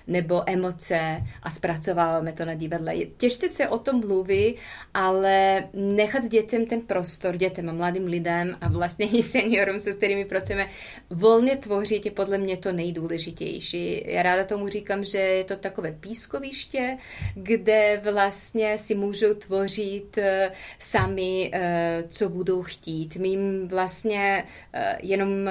nebo 0.06 0.50
emoce 0.50 1.22
a 1.42 1.50
zpracováváme 1.50 2.32
to 2.32 2.44
na 2.44 2.54
divadle. 2.54 2.94
Těžce 3.16 3.48
se 3.48 3.68
o 3.68 3.78
tom 3.78 4.00
mluví, 4.00 4.54
ale 4.94 5.64
nechat 5.74 6.24
dětem 6.24 6.66
ten 6.66 6.80
prostor, 6.80 7.36
dětem 7.36 7.68
a 7.68 7.72
mladým 7.72 8.06
lidem 8.06 8.56
a 8.60 8.68
vlastně 8.68 9.06
i 9.06 9.22
seniorům, 9.22 9.80
se 9.80 9.92
kterými 9.92 10.24
pracujeme, 10.24 10.68
volně 11.10 11.56
tvořit 11.56 12.04
je 12.04 12.10
podle 12.10 12.38
mě 12.38 12.56
to 12.56 12.72
nejdůležitější. 12.72 14.02
Já 14.06 14.22
ráda 14.22 14.44
tomu 14.44 14.68
říkám, 14.68 15.04
že 15.04 15.18
je 15.18 15.44
to 15.44 15.56
takové 15.56 15.92
pískoviště, 15.92 16.98
kde 17.34 18.00
vlastně 18.04 18.78
si 18.78 18.94
můžou 18.94 19.34
tvořit 19.34 20.18
eh, 20.18 20.52
sami, 20.78 21.50
eh, 21.52 22.04
co 22.08 22.28
budou 22.28 22.62
chtít. 22.75 23.17
My 23.17 23.29
jim 23.29 23.69
vlastně 23.69 24.45
uh, 24.75 24.81
jenom 25.02 25.29
um, 25.29 25.49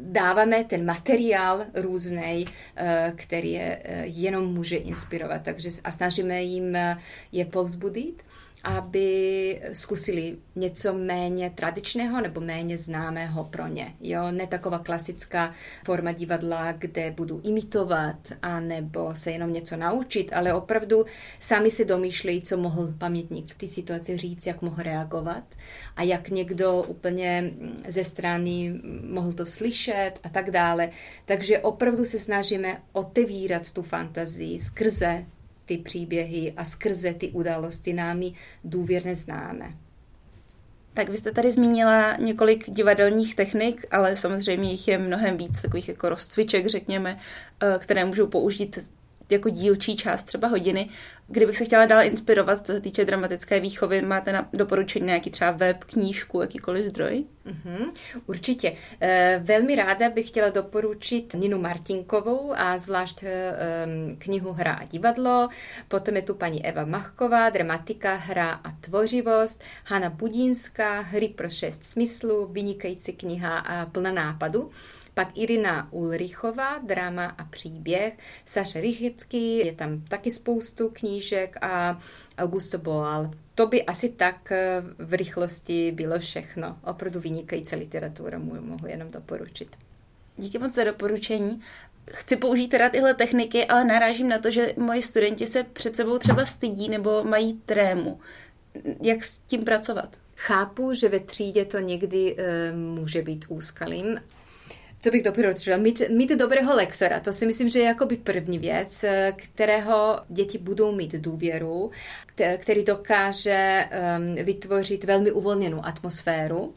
dáváme 0.00 0.64
ten 0.64 0.86
materiál 0.86 1.64
různý, 1.74 2.44
uh, 2.44 3.16
který 3.16 3.52
je 3.52 3.82
jenom 4.04 4.54
může 4.54 4.76
inspirovat. 4.76 5.42
Takže 5.42 5.68
a 5.84 5.92
snažíme 5.92 6.42
jim 6.42 6.76
je 7.32 7.44
povzbudit 7.44 8.22
aby 8.64 9.60
zkusili 9.72 10.36
něco 10.56 10.94
méně 10.94 11.50
tradičného 11.50 12.20
nebo 12.20 12.40
méně 12.40 12.78
známého 12.78 13.44
pro 13.44 13.66
ně. 13.66 13.94
Jo? 14.00 14.30
Ne 14.30 14.46
taková 14.46 14.78
klasická 14.78 15.54
forma 15.84 16.12
divadla, 16.12 16.72
kde 16.72 17.10
budu 17.10 17.40
imitovat 17.44 18.16
a 18.42 18.60
nebo 18.60 19.14
se 19.14 19.30
jenom 19.30 19.52
něco 19.52 19.76
naučit, 19.76 20.32
ale 20.32 20.54
opravdu 20.54 21.04
sami 21.40 21.70
se 21.70 21.84
domýšlejí, 21.84 22.42
co 22.42 22.56
mohl 22.56 22.94
pamětník 22.98 23.54
v 23.54 23.58
té 23.58 23.66
situaci 23.66 24.16
říct, 24.16 24.46
jak 24.46 24.62
mohl 24.62 24.82
reagovat 24.82 25.44
a 25.96 26.02
jak 26.02 26.28
někdo 26.28 26.82
úplně 26.82 27.50
ze 27.88 28.04
strany 28.04 28.80
mohl 29.08 29.32
to 29.32 29.46
slyšet 29.46 30.12
a 30.22 30.28
tak 30.28 30.50
dále. 30.50 30.90
Takže 31.24 31.58
opravdu 31.58 32.04
se 32.04 32.18
snažíme 32.18 32.82
otevírat 32.92 33.70
tu 33.70 33.82
fantazii 33.82 34.58
skrze 34.58 35.24
ty 35.64 35.78
příběhy 35.78 36.52
a 36.56 36.64
skrze 36.64 37.14
ty 37.14 37.30
události 37.30 37.92
námi 37.92 38.32
důvěrně 38.64 39.14
známe. 39.14 39.74
Tak 40.94 41.08
vy 41.08 41.18
jste 41.18 41.32
tady 41.32 41.50
zmínila 41.50 42.16
několik 42.16 42.70
divadelních 42.70 43.34
technik, 43.34 43.86
ale 43.90 44.16
samozřejmě 44.16 44.70
jich 44.70 44.88
je 44.88 44.98
mnohem 44.98 45.36
víc, 45.36 45.60
takových 45.60 45.88
jako 45.88 46.08
rozcviček, 46.08 46.66
řekněme, 46.66 47.18
eh, 47.62 47.78
které 47.78 48.04
můžou 48.04 48.26
použít 48.26 48.78
jako 49.34 49.48
dílčí 49.48 49.96
část 49.96 50.22
třeba 50.22 50.48
hodiny. 50.48 50.88
Kdybych 51.26 51.56
se 51.56 51.64
chtěla 51.64 51.86
dál 51.86 52.02
inspirovat, 52.02 52.66
co 52.66 52.72
se 52.72 52.80
týče 52.80 53.04
dramatické 53.04 53.60
výchovy, 53.60 54.02
máte 54.02 54.32
na 54.32 54.48
doporučení 54.52 55.06
nějaký 55.06 55.30
třeba 55.30 55.50
web, 55.50 55.84
knížku, 55.84 56.40
jakýkoliv 56.40 56.84
zdroj? 56.84 57.24
Mm-hmm, 57.46 57.92
určitě. 58.26 58.76
E, 59.00 59.40
velmi 59.44 59.74
ráda 59.74 60.10
bych 60.10 60.28
chtěla 60.28 60.48
doporučit 60.48 61.34
Ninu 61.34 61.58
Martinkovou 61.58 62.52
a 62.56 62.78
zvlášť 62.78 63.22
e, 63.22 63.52
knihu 64.18 64.52
Hra 64.52 64.72
a 64.72 64.84
divadlo. 64.84 65.48
Potom 65.88 66.16
je 66.16 66.22
tu 66.22 66.34
paní 66.34 66.66
Eva 66.66 66.84
Machková, 66.84 67.50
dramatika, 67.50 68.14
hra 68.14 68.50
a 68.50 68.70
tvořivost. 68.80 69.62
Hanna 69.84 70.10
Budínská, 70.10 71.00
Hry 71.00 71.28
pro 71.28 71.50
šest 71.50 71.86
smyslů, 71.86 72.46
vynikající 72.46 73.12
kniha 73.12 73.58
a 73.58 73.86
plná 73.86 74.12
nápadu. 74.12 74.70
Pak 75.14 75.38
Irina 75.38 75.92
Ulrichová, 75.92 76.78
drama 76.78 77.26
a 77.26 77.44
příběh, 77.44 78.18
Saša 78.44 78.80
Rychecký, 78.80 79.58
je 79.58 79.72
tam 79.72 80.00
taky 80.00 80.30
spoustu 80.30 80.90
knížek 80.92 81.56
a 81.64 82.00
Augusto 82.38 82.78
Boal. 82.78 83.30
To 83.54 83.66
by 83.66 83.84
asi 83.84 84.08
tak 84.08 84.52
eh, 84.52 84.82
v 84.98 85.14
rychlosti 85.14 85.92
bylo 85.92 86.18
všechno. 86.18 86.78
Opravdu 86.84 87.20
vynikající 87.20 87.76
literatura, 87.76 88.38
mohu 88.38 88.86
jenom 88.86 89.10
doporučit. 89.10 89.76
Díky 90.36 90.58
moc 90.58 90.74
za 90.74 90.84
doporučení. 90.84 91.60
Chci 92.10 92.36
použít 92.36 92.68
teda 92.68 92.88
tyhle 92.88 93.14
techniky, 93.14 93.66
ale 93.66 93.84
narážím 93.84 94.28
na 94.28 94.38
to, 94.38 94.50
že 94.50 94.74
moji 94.76 95.02
studenti 95.02 95.46
se 95.46 95.62
před 95.62 95.96
sebou 95.96 96.18
třeba 96.18 96.46
stydí 96.46 96.88
nebo 96.88 97.24
mají 97.24 97.60
trému. 97.66 98.20
Jak 99.02 99.24
s 99.24 99.38
tím 99.38 99.64
pracovat? 99.64 100.16
Chápu, 100.36 100.94
že 100.94 101.08
ve 101.08 101.20
třídě 101.20 101.64
to 101.64 101.78
někdy 101.78 102.36
e, 102.38 102.72
může 102.72 103.22
být 103.22 103.44
úskalým, 103.48 104.18
co 105.04 105.10
bych 105.10 105.22
doporučila? 105.22 105.76
Mít, 105.76 106.02
mít 106.10 106.30
dobrého 106.30 106.74
lektora, 106.74 107.20
to 107.20 107.32
si 107.32 107.46
myslím, 107.46 107.68
že 107.68 107.78
je 107.78 107.84
jakoby 107.84 108.16
první 108.16 108.58
věc, 108.58 109.04
eh, 109.04 109.32
kterého 109.36 110.20
děti 110.28 110.58
budou 110.58 110.92
mít 110.92 111.12
důvěru, 111.12 111.90
který 112.58 112.84
dokáže 112.84 113.88
um, 114.18 114.44
vytvořit 114.44 115.04
velmi 115.04 115.32
uvolněnou 115.32 115.84
atmosféru 115.84 116.74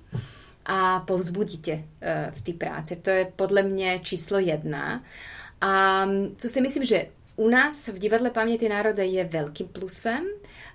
a 0.66 1.00
povzbudit 1.00 1.62
tě 1.62 1.74
uh, 1.74 2.32
v 2.32 2.42
té 2.42 2.54
práci. 2.54 2.96
To 2.96 3.10
je 3.10 3.32
podle 3.36 3.64
mě 3.64 4.00
číslo 4.04 4.40
jedna. 4.40 5.04
A 5.62 6.06
co 6.38 6.48
si 6.48 6.62
myslím, 6.62 6.86
že 6.86 7.08
u 7.36 7.50
nás 7.50 7.88
v 7.88 8.00
Divadle 8.00 8.30
paměti 8.30 8.70
národa 8.70 9.04
je 9.04 9.24
velkým 9.24 9.68
plusem, 9.68 10.26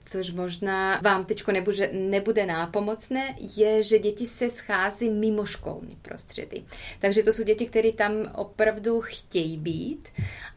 což 0.06 0.30
možná 0.30 1.00
vám 1.02 1.24
teď 1.24 1.46
nebude, 1.46 1.90
nebude 1.92 2.46
nápomocné, 2.46 3.36
je, 3.56 3.82
že 3.82 3.98
děti 3.98 4.26
se 4.26 4.50
schází 4.50 5.10
mimo 5.10 5.46
školní 5.46 5.96
prostředí. 6.02 6.66
Takže 6.98 7.22
to 7.22 7.32
jsou 7.32 7.42
děti, 7.42 7.66
které 7.66 7.92
tam 7.92 8.12
opravdu 8.34 9.00
chtějí 9.00 9.56
být 9.56 10.08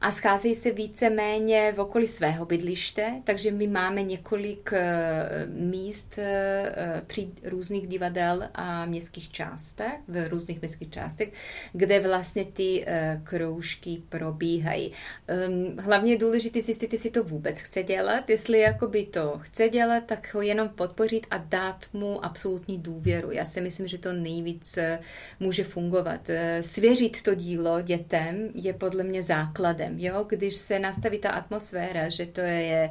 a 0.01 0.11
scházejí 0.11 0.55
se 0.55 0.71
více-méně 0.71 1.73
v 1.75 1.79
okolí 1.79 2.07
svého 2.07 2.45
bydliště, 2.45 3.11
takže 3.23 3.51
my 3.51 3.67
máme 3.67 4.03
několik 4.03 4.69
eh, 4.73 5.45
míst 5.47 6.17
eh, 6.17 7.01
při 7.07 7.27
různých 7.43 7.87
divadel 7.87 8.43
a 8.53 8.85
městských 8.85 9.31
částech, 9.31 9.93
v 10.07 10.29
různých 10.29 10.61
městských 10.61 10.89
částech, 10.89 11.33
kde 11.73 11.99
vlastně 11.99 12.45
ty 12.45 12.83
eh, 12.87 13.21
kroužky 13.23 14.03
probíhají. 14.09 14.91
Ehm, 15.27 15.77
hlavně 15.79 16.13
je 16.13 16.17
důležité 16.17 16.61
zjistit, 16.61 16.93
jestli 16.93 17.09
to 17.09 17.23
vůbec 17.23 17.59
chce 17.59 17.83
dělat, 17.83 18.29
jestli 18.29 18.59
jakoby 18.59 19.05
to 19.05 19.34
chce 19.37 19.69
dělat, 19.69 20.03
tak 20.05 20.33
ho 20.33 20.41
jenom 20.41 20.69
podpořit 20.69 21.27
a 21.31 21.37
dát 21.37 21.85
mu 21.93 22.25
absolutní 22.25 22.77
důvěru. 22.77 23.31
Já 23.31 23.45
si 23.45 23.61
myslím, 23.61 23.87
že 23.87 23.97
to 23.97 24.13
nejvíc 24.13 24.77
eh, 24.77 24.99
může 25.39 25.63
fungovat. 25.63 26.29
Eh, 26.29 26.63
svěřit 26.63 27.21
to 27.21 27.35
dílo 27.35 27.81
dětem 27.81 28.49
je 28.55 28.73
podle 28.73 29.03
mě 29.03 29.23
základem. 29.23 29.99
Jo? 29.99 30.25
Když 30.29 30.55
se 30.55 30.79
nastaví 30.79 31.19
ta 31.19 31.29
atmosféra, 31.29 32.09
že 32.09 32.25
to 32.25 32.41
je 32.41 32.89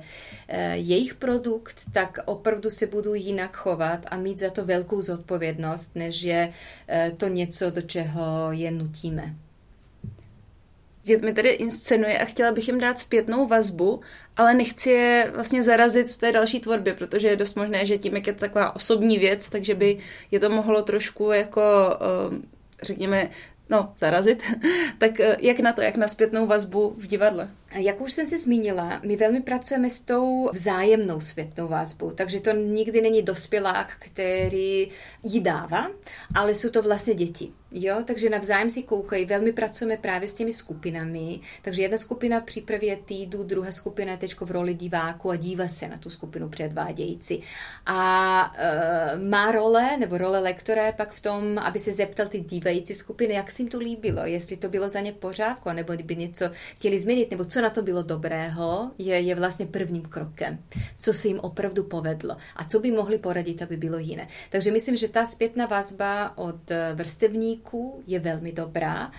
eh, 0.48 0.76
jejich 0.76 1.14
produkt, 1.14 1.80
tak 1.92 2.18
opravdu 2.24 2.70
se 2.70 2.86
budu 2.86 3.14
jinak 3.14 3.56
chovat 3.56 4.06
a 4.10 4.16
mít 4.16 4.38
za 4.38 4.50
to 4.50 4.64
velkou 4.64 5.00
zodpovědnost, 5.00 5.94
než 5.94 6.22
je 6.22 6.52
to 7.16 7.28
něco, 7.28 7.70
do 7.70 7.82
čeho 7.82 8.52
je 8.52 8.70
nutíme 8.70 9.34
dětmi 11.04 11.32
tady 11.32 11.48
inscenuje 11.48 12.18
a 12.18 12.24
chtěla 12.24 12.52
bych 12.52 12.68
jim 12.68 12.78
dát 12.78 12.98
zpětnou 12.98 13.46
vazbu, 13.46 14.00
ale 14.36 14.54
nechci 14.54 14.90
je 14.90 15.30
vlastně 15.34 15.62
zarazit 15.62 16.10
v 16.10 16.16
té 16.16 16.32
další 16.32 16.60
tvorbě, 16.60 16.94
protože 16.94 17.28
je 17.28 17.36
dost 17.36 17.54
možné, 17.54 17.86
že 17.86 17.98
tím, 17.98 18.16
jak 18.16 18.26
je 18.26 18.32
to 18.32 18.40
taková 18.40 18.76
osobní 18.76 19.18
věc, 19.18 19.48
takže 19.48 19.74
by 19.74 19.98
je 20.30 20.40
to 20.40 20.50
mohlo 20.50 20.82
trošku 20.82 21.30
jako, 21.30 21.62
eh, 22.00 22.40
řekněme, 22.82 23.30
no, 23.70 23.92
zarazit, 23.98 24.42
tak 24.98 25.20
eh, 25.20 25.36
jak 25.40 25.60
na 25.60 25.72
to, 25.72 25.82
jak 25.82 25.96
na 25.96 26.08
zpětnou 26.08 26.46
vazbu 26.46 26.94
v 26.98 27.06
divadle? 27.06 27.50
Jak 27.74 28.00
už 28.00 28.12
jsem 28.12 28.26
se 28.26 28.38
zmínila, 28.38 29.00
my 29.06 29.16
velmi 29.16 29.40
pracujeme 29.40 29.90
s 29.90 30.00
tou 30.00 30.50
vzájemnou 30.52 31.20
zpětnou 31.20 31.68
vazbou, 31.68 32.10
takže 32.10 32.40
to 32.40 32.52
nikdy 32.52 33.02
není 33.02 33.22
dospělák, 33.22 33.92
který 33.98 34.88
ji 35.22 35.40
dává, 35.40 35.90
ale 36.34 36.54
jsou 36.54 36.70
to 36.70 36.82
vlastně 36.82 37.14
děti. 37.14 37.52
Jo, 37.76 37.96
takže 38.04 38.30
navzájem 38.30 38.70
si 38.70 38.82
koukají, 38.82 39.24
velmi 39.24 39.52
pracujeme 39.52 39.96
právě 39.96 40.28
s 40.28 40.34
těmi 40.34 40.52
skupinami, 40.52 41.40
takže 41.62 41.82
jedna 41.82 41.98
skupina 41.98 42.40
připravuje 42.40 42.96
týdu, 42.96 43.42
druhá 43.42 43.70
skupina 43.70 44.12
je 44.12 44.18
teď 44.18 44.40
v 44.40 44.50
roli 44.50 44.74
diváku 44.74 45.30
a 45.30 45.36
dívá 45.36 45.68
se 45.68 45.88
na 45.88 45.98
tu 45.98 46.10
skupinu 46.10 46.48
předvádějící. 46.48 47.42
A 47.86 48.52
e, 48.56 49.18
má 49.18 49.52
role, 49.52 49.96
nebo 49.96 50.18
role 50.18 50.38
lektora 50.38 50.86
je 50.86 50.92
pak 50.92 51.12
v 51.12 51.20
tom, 51.20 51.58
aby 51.58 51.78
se 51.78 51.92
zeptal 51.92 52.26
ty 52.26 52.40
dívající 52.40 52.94
skupiny, 52.94 53.34
jak 53.34 53.50
si 53.50 53.62
jim 53.62 53.68
to 53.68 53.78
líbilo, 53.78 54.24
jestli 54.24 54.56
to 54.56 54.68
bylo 54.68 54.88
za 54.88 55.00
ně 55.00 55.12
pořádku, 55.12 55.72
nebo 55.72 55.92
kdyby 55.92 56.16
něco 56.16 56.50
chtěli 56.76 57.00
změnit, 57.00 57.30
nebo 57.30 57.44
co 57.44 57.60
na 57.64 57.70
to 57.70 57.82
bylo 57.82 58.02
dobrého, 58.02 58.90
je, 58.98 59.20
je 59.20 59.34
vlastně 59.34 59.66
prvním 59.66 60.02
krokem, 60.02 60.58
co 60.98 61.12
se 61.12 61.28
jim 61.28 61.40
opravdu 61.40 61.84
povedlo 61.84 62.36
a 62.56 62.64
co 62.64 62.80
by 62.80 62.90
mohli 62.90 63.18
poradit, 63.18 63.62
aby 63.62 63.76
bylo 63.76 63.98
jiné. 63.98 64.28
Takže 64.50 64.70
myslím, 64.70 64.96
že 64.96 65.08
ta 65.08 65.26
zpětná 65.26 65.66
vazba 65.66 66.38
od 66.38 66.70
vrstevníků 66.94 68.02
je 68.06 68.20
velmi 68.20 68.52
dobrá 68.52 69.12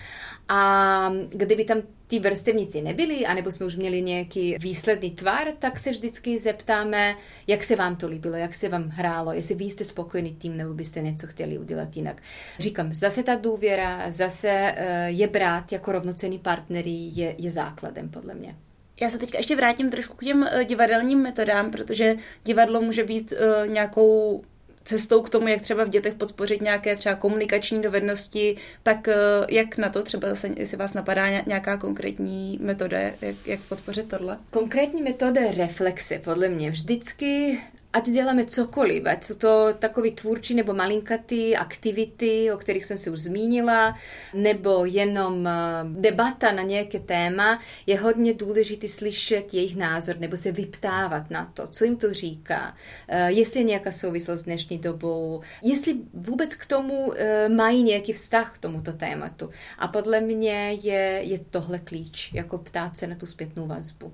a 0.48 1.12
kdyby 1.28 1.64
tam 1.64 1.82
ty 2.06 2.18
vrstevníci 2.18 2.82
nebyli, 2.82 3.26
anebo 3.26 3.50
jsme 3.50 3.66
už 3.66 3.76
měli 3.76 4.02
nějaký 4.02 4.56
výsledný 4.58 5.10
tvar, 5.10 5.46
tak 5.58 5.78
se 5.78 5.90
vždycky 5.90 6.38
zeptáme, 6.38 7.16
jak 7.46 7.64
se 7.64 7.76
vám 7.76 7.96
to 7.96 8.08
líbilo, 8.08 8.36
jak 8.36 8.54
se 8.54 8.68
vám 8.68 8.88
hrálo, 8.88 9.32
jestli 9.32 9.54
vy 9.54 9.64
jste 9.64 9.84
spokojení 9.84 10.34
tím, 10.34 10.56
nebo 10.56 10.74
byste 10.74 11.00
něco 11.00 11.26
chtěli 11.26 11.58
udělat 11.58 11.96
jinak. 11.96 12.22
Říkám, 12.58 12.94
zase 12.94 13.22
ta 13.22 13.34
důvěra, 13.34 14.10
zase 14.10 14.48
eh, 14.50 15.10
je 15.10 15.26
brát 15.28 15.72
jako 15.72 15.92
rovnocený 15.92 16.38
partnery 16.38 16.90
je, 16.90 17.34
je 17.38 17.50
základem 17.50 18.08
podle 18.08 18.34
mě. 18.34 18.56
Já 19.00 19.10
se 19.10 19.18
teďka 19.18 19.38
ještě 19.38 19.56
vrátím 19.56 19.90
trošku 19.90 20.16
k 20.16 20.24
těm 20.24 20.48
eh, 20.50 20.64
divadelním 20.64 21.18
metodám, 21.18 21.70
protože 21.70 22.16
divadlo 22.44 22.80
může 22.80 23.04
být 23.04 23.32
uh, 23.32 23.68
nějakou 23.68 24.42
cestou 24.86 25.22
k 25.22 25.30
tomu, 25.30 25.48
jak 25.48 25.62
třeba 25.62 25.84
v 25.84 25.88
dětech 25.88 26.14
podpořit 26.14 26.62
nějaké 26.62 26.96
třeba 26.96 27.14
komunikační 27.14 27.82
dovednosti, 27.82 28.56
tak 28.82 29.08
eh, 29.08 29.14
jak 29.48 29.76
na 29.76 29.88
to 29.88 30.02
třeba 30.02 30.28
zase, 30.28 30.50
jestli 30.56 30.76
vás 30.76 30.94
napadá 30.94 31.28
nějaká 31.28 31.76
konkrétní 31.76 32.58
metoda, 32.62 32.98
jak, 32.98 33.36
jak 33.46 33.60
podpořit 33.60 34.08
tohle? 34.08 34.38
Konkrétní 34.50 35.02
metoda 35.02 35.40
reflexe, 35.56 36.18
podle 36.18 36.48
mě. 36.48 36.70
Vždycky 36.70 37.58
ať 37.96 38.08
děláme 38.08 38.44
cokoliv, 38.44 39.06
ať 39.06 39.24
jsou 39.24 39.34
to 39.34 39.74
takový 39.78 40.12
tvůrčí 40.12 40.54
nebo 40.54 40.74
malinkatý 40.74 41.56
aktivity, 41.56 42.52
o 42.52 42.56
kterých 42.56 42.84
jsem 42.84 42.98
se 42.98 43.10
už 43.10 43.18
zmínila, 43.18 43.98
nebo 44.34 44.84
jenom 44.84 45.46
eh, 45.46 45.52
debata 45.84 46.52
na 46.52 46.62
nějaké 46.62 47.00
téma, 47.00 47.60
je 47.86 47.98
hodně 48.00 48.34
důležité 48.34 48.88
slyšet 48.88 49.54
jejich 49.54 49.76
názor 49.76 50.18
nebo 50.18 50.36
se 50.36 50.52
vyptávat 50.52 51.30
na 51.30 51.44
to, 51.54 51.66
co 51.66 51.84
jim 51.84 51.96
to 51.96 52.12
říká, 52.12 52.76
eh, 53.08 53.32
jestli 53.32 53.60
je 53.60 53.64
nějaká 53.64 53.92
souvislost 53.92 54.40
s 54.40 54.44
dnešní 54.44 54.78
dobou, 54.78 55.40
jestli 55.62 55.96
vůbec 56.14 56.54
k 56.54 56.66
tomu 56.66 57.12
eh, 57.16 57.48
mají 57.48 57.82
nějaký 57.82 58.12
vztah 58.12 58.54
k 58.54 58.58
tomuto 58.58 58.92
tématu. 58.92 59.50
A 59.78 59.88
podle 59.88 60.20
mě 60.20 60.72
je, 60.82 61.20
je 61.22 61.38
tohle 61.38 61.78
klíč, 61.78 62.32
jako 62.32 62.58
ptát 62.58 62.98
se 62.98 63.06
na 63.06 63.14
tu 63.14 63.26
zpětnou 63.26 63.66
vazbu 63.66 64.12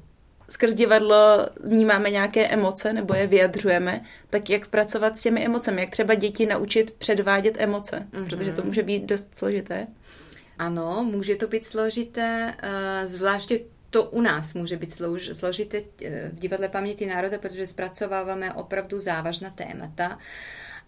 skrz 0.53 0.75
divadlo 0.75 1.49
vnímáme 1.65 2.11
nějaké 2.11 2.49
emoce 2.49 2.93
nebo 2.93 3.15
je 3.15 3.27
vyjadřujeme, 3.27 4.05
tak 4.31 4.51
jak 4.51 4.69
pracovat 4.69 5.17
s 5.17 5.23
těmi 5.23 5.45
emocemi, 5.45 5.81
jak 5.81 5.91
třeba 5.91 6.15
děti 6.15 6.47
naučit 6.47 6.91
předvádět 6.91 7.55
emoce, 7.59 8.07
mm-hmm. 8.11 8.29
protože 8.29 8.53
to 8.53 8.63
může 8.63 8.83
být 8.83 9.05
dost 9.05 9.35
složité. 9.35 9.87
Ano, 10.59 11.05
může 11.11 11.37
to 11.37 11.49
být 11.49 11.65
složité, 11.65 12.55
eh, 12.63 13.07
zvláště 13.07 13.61
to 13.91 14.03
u 14.03 14.21
nás 14.21 14.55
může 14.55 14.77
být 14.77 14.99
složité 15.33 15.83
eh, 16.05 16.31
v 16.33 16.39
divadle 16.39 16.69
paměti 16.69 17.07
národa, 17.07 17.39
protože 17.39 17.67
zpracováváme 17.67 18.53
opravdu 18.53 18.99
závažná 18.99 19.51
témata. 19.51 20.19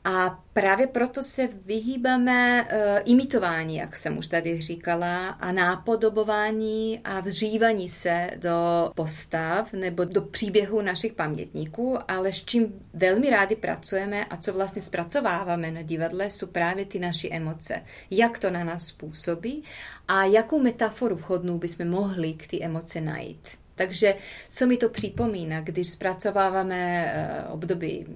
A 0.04 0.44
právě 0.52 0.86
proto 0.86 1.22
se 1.22 1.48
vyhýbáme 1.64 2.62
uh, 2.62 2.68
imitování, 3.04 3.76
jak 3.76 3.96
jsem 3.96 4.18
už 4.18 4.28
tady 4.28 4.60
říkala, 4.60 5.28
a 5.28 5.52
nápodobování 5.52 7.00
a 7.04 7.20
vzřívaní 7.20 7.88
se 7.88 8.30
do 8.36 8.90
postav 8.94 9.72
nebo 9.72 10.04
do 10.04 10.22
příběhu 10.22 10.82
našich 10.82 11.12
pamětníků, 11.12 11.98
ale 12.08 12.32
s 12.32 12.44
čím 12.44 12.74
velmi 12.94 13.30
rádi 13.30 13.56
pracujeme 13.56 14.24
a 14.24 14.36
co 14.36 14.52
vlastně 14.52 14.82
zpracováváme 14.82 15.70
na 15.70 15.82
divadle, 15.82 16.30
jsou 16.30 16.46
právě 16.46 16.84
ty 16.84 16.98
naše 16.98 17.28
emoce. 17.28 17.82
Jak 18.10 18.38
to 18.38 18.50
na 18.50 18.64
nás 18.64 18.92
působí 18.92 19.62
a 20.08 20.24
jakou 20.24 20.58
metaforu 20.58 21.16
vhodnou 21.16 21.58
bychom 21.58 21.88
mohli 21.88 22.32
k 22.32 22.46
ty 22.46 22.62
emoce 22.62 23.00
najít. 23.00 23.48
Takže 23.74 24.14
co 24.50 24.66
mi 24.66 24.76
to 24.76 24.88
připomíná, 24.88 25.60
když 25.60 25.88
zpracováváme 25.88 27.12
uh, 27.46 27.54
období 27.54 28.06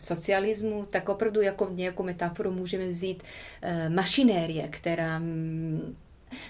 socialismu, 0.00 0.86
tak 0.90 1.08
opravdu 1.08 1.40
jako 1.40 1.68
nějakou 1.74 2.02
metaforu 2.02 2.50
můžeme 2.50 2.86
vzít 2.86 3.22
uh, 3.22 3.94
mašinérie, 3.94 4.68
která 4.68 5.18
um, 5.18 5.96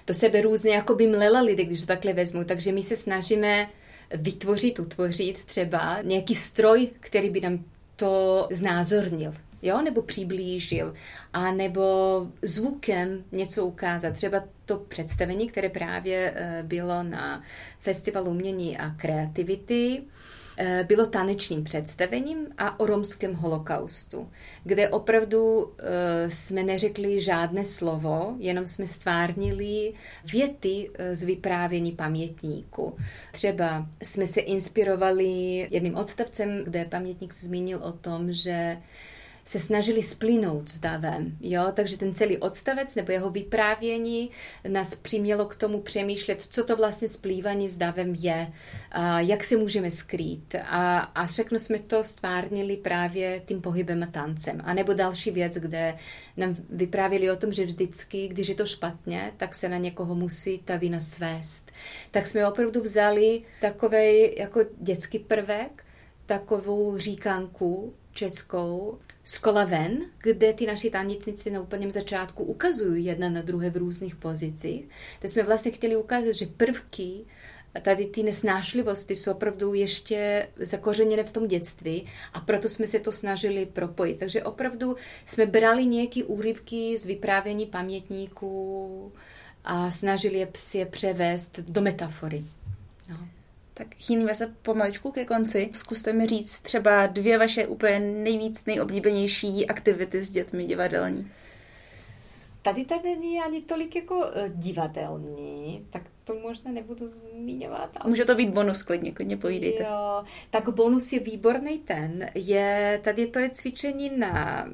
do 0.06 0.14
sebe 0.14 0.40
různě 0.40 0.74
jako 0.74 0.94
by 0.94 1.06
mlela 1.06 1.40
lidi, 1.40 1.64
když 1.64 1.80
to 1.80 1.86
takhle 1.86 2.12
vezmu. 2.12 2.44
Takže 2.44 2.72
my 2.72 2.82
se 2.82 2.96
snažíme 2.96 3.68
vytvořit, 4.14 4.78
utvořit 4.78 5.44
třeba 5.44 5.98
nějaký 6.02 6.34
stroj, 6.34 6.88
který 7.00 7.30
by 7.30 7.40
nám 7.40 7.64
to 7.96 8.48
znázornil 8.52 9.32
jo, 9.62 9.82
nebo 9.82 10.02
přiblížil, 10.02 10.94
a 11.32 11.52
nebo 11.52 12.26
zvukem 12.42 13.24
něco 13.32 13.66
ukázat. 13.66 14.14
Třeba 14.14 14.44
to 14.64 14.76
představení, 14.76 15.48
které 15.48 15.68
právě 15.68 16.32
eh, 16.36 16.62
bylo 16.62 17.02
na 17.02 17.42
Festivalu 17.80 18.30
umění 18.30 18.78
a 18.78 18.90
kreativity, 18.90 20.02
Eh, 20.02 20.39
bylo 20.88 21.07
tanečním 21.07 21.64
představením 21.64 22.46
a 22.59 22.81
o 22.81 22.87
romském 22.87 23.35
holokaustu, 23.35 24.29
kde 24.64 24.88
opravdu 24.88 25.73
eh, 25.79 26.31
jsme 26.31 26.62
neřekli 26.62 27.20
žádné 27.20 27.64
slovo, 27.64 28.35
jenom 28.38 28.66
jsme 28.66 28.87
stvárnili 28.87 29.92
věty 30.25 30.90
eh, 30.94 31.14
z 31.14 31.25
vyprávění 31.25 31.92
pamětníku. 31.92 32.96
Třeba 33.33 33.87
jsme 34.03 34.27
se 34.27 34.40
inspirovali 34.40 35.29
jedným 35.70 35.96
odstavcem, 35.96 36.64
kde 36.64 36.85
pamětník 36.85 37.33
se 37.33 37.46
zmínil 37.46 37.79
o 37.83 37.92
tom, 37.92 38.33
že 38.33 38.77
se 39.44 39.59
snažili 39.59 40.03
splynout 40.03 40.68
s 40.68 40.81
davem. 40.81 41.37
Jo? 41.40 41.64
Takže 41.72 41.98
ten 41.98 42.14
celý 42.14 42.38
odstavec 42.38 42.94
nebo 42.94 43.12
jeho 43.12 43.31
vyprávění 43.31 44.31
nás 44.68 44.94
přimělo 44.94 45.46
k 45.46 45.57
tomu 45.57 45.81
přemýšlet, 45.81 46.42
co 46.42 46.64
to 46.64 46.76
vlastně 46.76 47.09
splývání 47.09 47.68
s 47.68 47.79
davem 47.79 48.14
je, 48.14 48.53
a 48.90 49.20
jak 49.20 49.44
se 49.44 49.57
můžeme 49.57 49.90
skrýt. 49.90 50.55
A, 50.55 50.98
a 50.98 51.26
všechno 51.26 51.59
jsme 51.59 51.79
to 51.79 52.05
stvárnili 52.05 52.76
právě 52.76 53.42
tím 53.46 53.61
pohybem 53.61 54.03
a 54.03 54.07
tancem. 54.07 54.61
A 54.64 54.74
nebo 54.74 54.92
další 54.92 55.31
věc, 55.31 55.55
kde 55.55 55.98
nám 56.37 56.57
vyprávěli 56.70 57.31
o 57.31 57.37
tom, 57.37 57.53
že 57.53 57.64
vždycky, 57.64 58.29
když 58.29 58.48
je 58.48 58.55
to 58.55 58.66
špatně, 58.66 59.33
tak 59.37 59.55
se 59.55 59.68
na 59.68 59.76
někoho 59.76 60.14
musí 60.14 60.59
ta 60.59 60.76
vina 60.76 61.00
svést. 61.00 61.70
Tak 62.11 62.26
jsme 62.26 62.48
opravdu 62.48 62.81
vzali 62.81 63.42
takový 63.61 64.37
jako 64.37 64.61
dětský 64.79 65.18
prvek, 65.18 65.85
takovou 66.26 66.98
říkanku 66.98 67.94
českou, 68.12 68.98
z 69.24 69.38
kola 69.38 69.64
ven, 69.64 69.98
kde 70.22 70.52
ty 70.52 70.66
naši 70.66 70.90
tanečníci 70.90 71.50
na 71.50 71.61
úplném 71.61 71.90
začátku 71.90 72.44
ukazují 72.44 73.04
jedna 73.04 73.28
na 73.28 73.42
druhé 73.42 73.70
v 73.70 73.76
různých 73.76 74.16
pozicích. 74.16 74.88
Tak 75.20 75.30
jsme 75.30 75.42
vlastně 75.42 75.70
chtěli 75.70 75.96
ukázat, 75.96 76.33
že 76.33 76.46
prvky 76.46 77.24
tady 77.83 78.06
ty 78.06 78.22
nesnášlivosti 78.22 79.16
jsou 79.16 79.33
opravdu 79.33 79.74
ještě 79.74 80.48
zakořeněné 80.56 81.24
v 81.24 81.33
tom 81.33 81.48
dětství 81.48 82.06
a 82.33 82.40
proto 82.40 82.68
jsme 82.68 82.87
se 82.87 83.00
to 83.00 83.12
snažili 83.12 83.66
propojit. 83.66 84.18
Takže 84.18 84.42
opravdu 84.42 84.96
jsme 85.26 85.46
brali 85.46 85.87
nějaké 85.87 86.24
úryvky 86.24 86.98
z 86.98 87.06
vyprávění 87.06 87.66
pamětníků 87.66 89.12
a 89.64 89.90
snažili 89.90 90.48
si 90.54 90.78
je 90.78 90.87
převést 90.87 91.59
do 91.59 91.80
metafory. 91.80 92.44
No. 93.09 93.28
Tak 93.81 93.95
chýlíme 93.95 94.35
se 94.35 94.47
pomaličku 94.62 95.11
ke 95.11 95.25
konci. 95.25 95.71
Zkuste 95.73 96.12
mi 96.12 96.27
říct 96.27 96.59
třeba 96.59 97.07
dvě 97.07 97.38
vaše 97.38 97.66
úplně 97.66 98.01
nejvíc 98.01 98.64
nejoblíbenější 98.64 99.66
aktivity 99.66 100.25
s 100.25 100.31
dětmi 100.31 100.66
divadelní. 100.66 101.31
Tady 102.62 102.85
to 102.85 103.01
není 103.05 103.40
ani 103.40 103.61
tolik 103.62 103.97
jako 103.97 104.16
uh, 104.16 104.25
divadelní, 104.49 105.87
tak 105.90 106.03
to 106.31 106.38
možná 106.49 106.73
nebudu 106.73 107.09
zmiňovat. 107.09 107.90
Ale... 107.97 108.11
Může 108.11 108.25
to 108.25 108.35
být 108.35 108.51
bonus, 108.51 108.83
klidně, 108.83 109.12
klidně 109.12 109.37
povídejte. 109.37 109.83
Jo, 109.83 110.25
tak 110.51 110.69
bonus 110.69 111.12
je 111.12 111.21
výborný 111.21 111.79
ten. 111.79 112.31
Je, 112.35 113.01
tady 113.03 113.27
to 113.27 113.38
je 113.38 113.51
cvičení 113.51 114.11
na, 114.19 114.66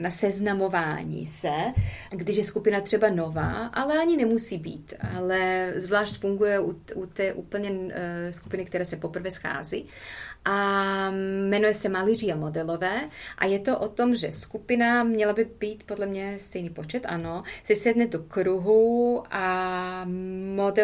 na 0.00 0.10
seznamování 0.10 1.26
se, 1.26 1.52
když 2.10 2.36
je 2.36 2.44
skupina 2.44 2.80
třeba 2.80 3.10
nová, 3.10 3.66
ale 3.66 3.98
ani 3.98 4.16
nemusí 4.16 4.58
být. 4.58 4.94
Ale 5.16 5.72
zvlášť 5.76 6.20
funguje 6.20 6.60
u, 6.60 6.80
u 6.94 7.06
té 7.06 7.32
úplně 7.32 7.70
uh, 7.70 7.86
skupiny, 8.30 8.64
které 8.64 8.84
se 8.84 8.96
poprvé 8.96 9.30
schází 9.30 9.88
a 10.44 11.10
jmenuje 11.48 11.74
se 11.74 11.88
Malíří 11.88 12.32
a 12.32 12.36
modelové 12.36 13.10
a 13.38 13.46
je 13.46 13.58
to 13.58 13.78
o 13.78 13.88
tom, 13.88 14.14
že 14.14 14.32
skupina 14.32 15.04
měla 15.04 15.32
by 15.32 15.44
být 15.58 15.82
podle 15.82 16.06
mě 16.06 16.38
stejný 16.38 16.70
počet, 16.70 17.06
ano, 17.06 17.42
se 17.64 17.74
sedne 17.74 18.06
do 18.06 18.18
kruhu 18.18 19.22
a 19.30 20.04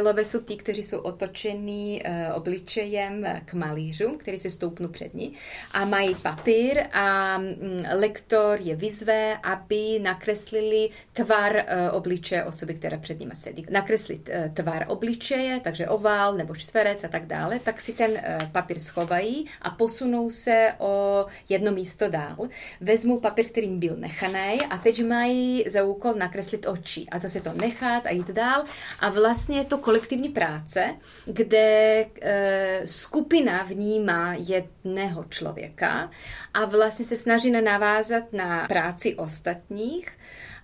modelové 0.09 0.25
jsou 0.25 0.40
ty, 0.40 0.57
kteří 0.57 0.83
jsou 0.83 0.99
otočení 0.99 2.03
uh, 2.03 2.37
obličejem 2.37 3.27
k 3.44 3.55
malířům, 3.55 4.18
který 4.18 4.38
se 4.38 4.51
stoupnou 4.51 4.88
před 4.88 5.14
ní 5.14 5.33
a 5.73 5.85
mají 5.85 6.14
papír 6.14 6.83
a 6.92 7.38
um, 7.38 7.85
lektor 7.92 8.59
je 8.61 8.77
vyzve, 8.77 9.37
aby 9.42 9.99
nakreslili 10.03 10.90
tvar 11.12 11.53
uh, 11.57 11.97
obličeje 11.97 12.44
osoby, 12.44 12.75
která 12.75 12.99
před 12.99 13.21
nimi 13.21 13.37
sedí. 13.37 13.66
Nakreslit 13.71 14.31
tvar 14.55 14.85
obličeje, 14.88 15.61
takže 15.61 15.88
ovál 15.88 16.35
nebo 16.35 16.57
čtverec 16.57 17.05
a 17.05 17.09
tak 17.09 17.27
dále, 17.27 17.59
tak 17.59 17.81
si 17.81 17.92
ten 17.92 18.11
papír 18.53 18.79
schovají 18.79 19.47
a 19.62 19.71
posunou 19.71 20.31
se 20.31 20.73
o 20.79 21.27
jedno 21.49 21.73
místo 21.73 22.09
dál. 22.09 22.49
Vezmu 22.81 23.21
papír, 23.21 23.49
kterým 23.49 23.81
byl 23.81 23.97
nechaný 23.97 24.61
a 24.71 24.79
teď 24.79 25.05
mají 25.05 25.64
za 25.68 25.85
úkol 25.85 26.14
nakreslit 26.14 26.66
oči 26.66 27.07
a 27.11 27.18
zase 27.18 27.40
to 27.40 27.53
nechat 27.53 28.07
a 28.07 28.11
jít 28.11 28.31
dál. 28.31 28.64
A 29.01 29.09
vlastně 29.09 29.64
to 29.64 29.79
kolektivní 29.79 29.98
práce, 30.29 30.95
kde 31.27 32.07
e, 32.21 32.83
skupina 32.85 33.63
vnímá 33.63 34.35
jedného 34.39 35.25
člověka 35.25 36.11
a 36.55 36.65
vlastně 36.65 37.05
se 37.05 37.17
snaží 37.17 37.51
navázat 37.51 38.33
na 38.33 38.67
práci 38.69 39.15
ostatních 39.15 40.09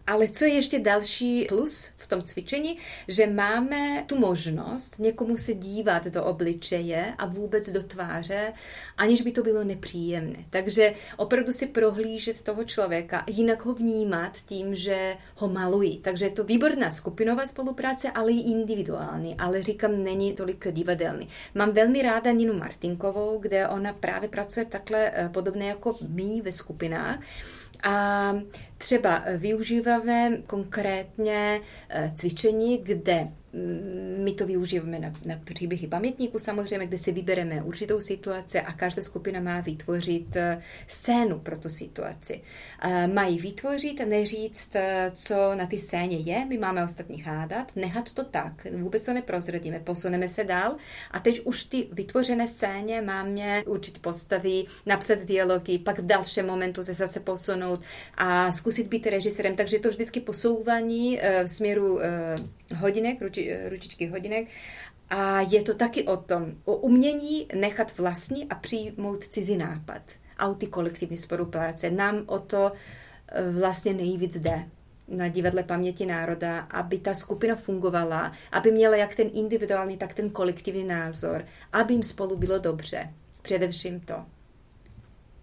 ale 0.07 0.29
co 0.29 0.45
je 0.45 0.55
ještě 0.55 0.79
další 0.79 1.45
plus 1.49 1.90
v 1.97 2.07
tom 2.07 2.23
cvičení, 2.23 2.77
že 3.09 3.27
máme 3.27 4.05
tu 4.07 4.19
možnost 4.19 4.99
někomu 4.99 5.37
se 5.37 5.55
dívat 5.55 6.07
do 6.07 6.25
obličeje 6.25 7.14
a 7.19 7.27
vůbec 7.27 7.71
do 7.71 7.83
tváře, 7.83 8.53
aniž 8.97 9.23
by 9.23 9.33
to 9.33 9.43
bylo 9.43 9.64
nepříjemné. 9.64 10.45
Takže 10.51 10.95
opravdu 11.17 11.53
si 11.53 11.67
prohlížet 11.67 12.43
toho 12.43 12.64
člověka, 12.64 13.25
jinak 13.27 13.64
ho 13.64 13.75
vnímat 13.75 14.38
tím, 14.47 14.75
že 14.75 15.17
ho 15.37 15.49
malují. 15.49 15.99
Takže 15.99 16.25
je 16.25 16.31
to 16.31 16.45
výborná 16.45 16.90
skupinová 16.90 17.47
spolupráce, 17.47 18.11
ale 18.11 18.33
i 18.33 18.51
individuální, 18.51 19.37
ale 19.38 19.62
říkám, 19.62 20.05
není 20.05 20.33
tolik 20.33 20.67
divadelný. 20.71 21.29
Mám 21.55 21.73
velmi 21.73 22.03
ráda 22.03 22.31
Ninu 22.31 22.59
Martinkovou, 22.59 23.38
kde 23.38 23.69
ona 23.69 23.93
právě 23.93 24.29
pracuje 24.29 24.67
takhle 24.67 25.12
eh, 25.14 25.29
podobně 25.29 25.69
jako 25.69 25.97
my 26.09 26.40
ve 26.43 26.53
skupinách. 26.53 27.19
A 27.85 28.35
třeba 28.79 29.25
využíváme 29.37 30.37
konkrétně 30.47 31.61
eh, 31.88 32.11
cvičení, 32.14 32.79
kde 32.79 33.29
my 34.24 34.32
to 34.32 34.46
využíváme 34.46 34.98
na, 34.98 35.12
na 35.24 35.40
příběhy 35.44 35.87
pamětníků 35.87 36.38
samozřejmě, 36.38 36.87
kde 36.87 36.96
si 36.96 37.12
vybereme 37.12 37.62
určitou 37.62 38.00
situaci 38.00 38.60
a 38.60 38.72
každá 38.72 39.02
skupina 39.02 39.40
má 39.40 39.60
vytvořit 39.60 40.37
eh, 40.37 40.62
scénu 40.87 41.38
pro 41.38 41.58
tu 41.58 41.68
situaci. 41.68 42.40
Mají 43.12 43.38
vytvořit 43.38 44.00
a 44.00 44.04
neříct, 44.04 44.76
eh, 44.76 45.10
co 45.14 45.54
na 45.54 45.66
ty 45.66 45.78
scéně 45.78 46.16
je, 46.16 46.44
my 46.44 46.58
máme 46.58 46.84
ostatní 46.84 47.22
hádat, 47.22 47.76
nehat 47.76 48.12
to 48.12 48.24
tak, 48.24 48.66
vůbec 48.72 49.06
to 49.06 49.12
neprozradíme, 49.12 49.80
posuneme 49.80 50.28
se 50.28 50.44
dál 50.44 50.76
a 51.10 51.20
teď 51.20 51.40
už 51.44 51.64
ty 51.64 51.88
vytvořené 51.92 52.48
scéně 52.48 53.00
máme 53.00 53.62
určitě 53.64 53.98
postavy, 54.00 54.64
napsat 54.87 55.18
dialogy, 55.18 55.78
pak 55.78 55.98
v 55.98 56.06
dalším 56.06 56.46
momentu 56.46 56.82
se 56.82 56.94
zase 56.94 57.20
posunout 57.20 57.80
a 58.16 58.52
zkusit 58.52 58.87
být 58.87 59.06
režisérem, 59.06 59.56
takže 59.56 59.78
to 59.78 59.88
vždycky 59.88 60.20
posouvání 60.20 61.20
eh, 61.20 61.44
v 61.44 61.48
směru 61.48 61.98
hodinek, 62.77 63.22
ruči, 63.22 63.57
ručičky 63.68 64.07
hodinek. 64.07 64.48
A 65.11 65.40
je 65.40 65.62
to 65.62 65.74
taky 65.74 66.03
o 66.05 66.16
tom, 66.16 66.55
o 66.64 66.77
umění 66.77 67.46
nechat 67.55 67.98
vlastní 67.98 68.48
a 68.48 68.55
přijmout 68.55 69.24
cizí 69.24 69.57
nápad. 69.57 70.03
A 70.38 70.55
ty 70.55 70.66
kolektivní 70.66 71.16
spolupráce. 71.16 71.90
Nám 71.90 72.22
o 72.27 72.38
to 72.38 72.72
e, 73.29 73.50
vlastně 73.50 73.92
nejvíc 73.92 74.37
jde 74.37 74.64
na 75.09 75.29
divadle 75.29 75.62
paměti 75.62 76.07
národa, 76.07 76.61
aby 76.61 76.98
ta 76.98 77.14
skupina 77.14 77.55
fungovala, 77.55 78.33
aby 78.53 78.72
měla 78.72 78.96
jak 78.96 79.14
ten 79.14 79.31
individuální, 79.33 79.96
tak 79.96 80.14
ten 80.14 80.31
kolektivní 80.31 80.85
názor, 80.85 81.44
aby 81.72 81.94
jim 81.94 82.03
spolu 82.03 82.37
bylo 82.37 82.59
dobře. 82.59 83.14
Především 83.42 84.00
to. 84.00 84.14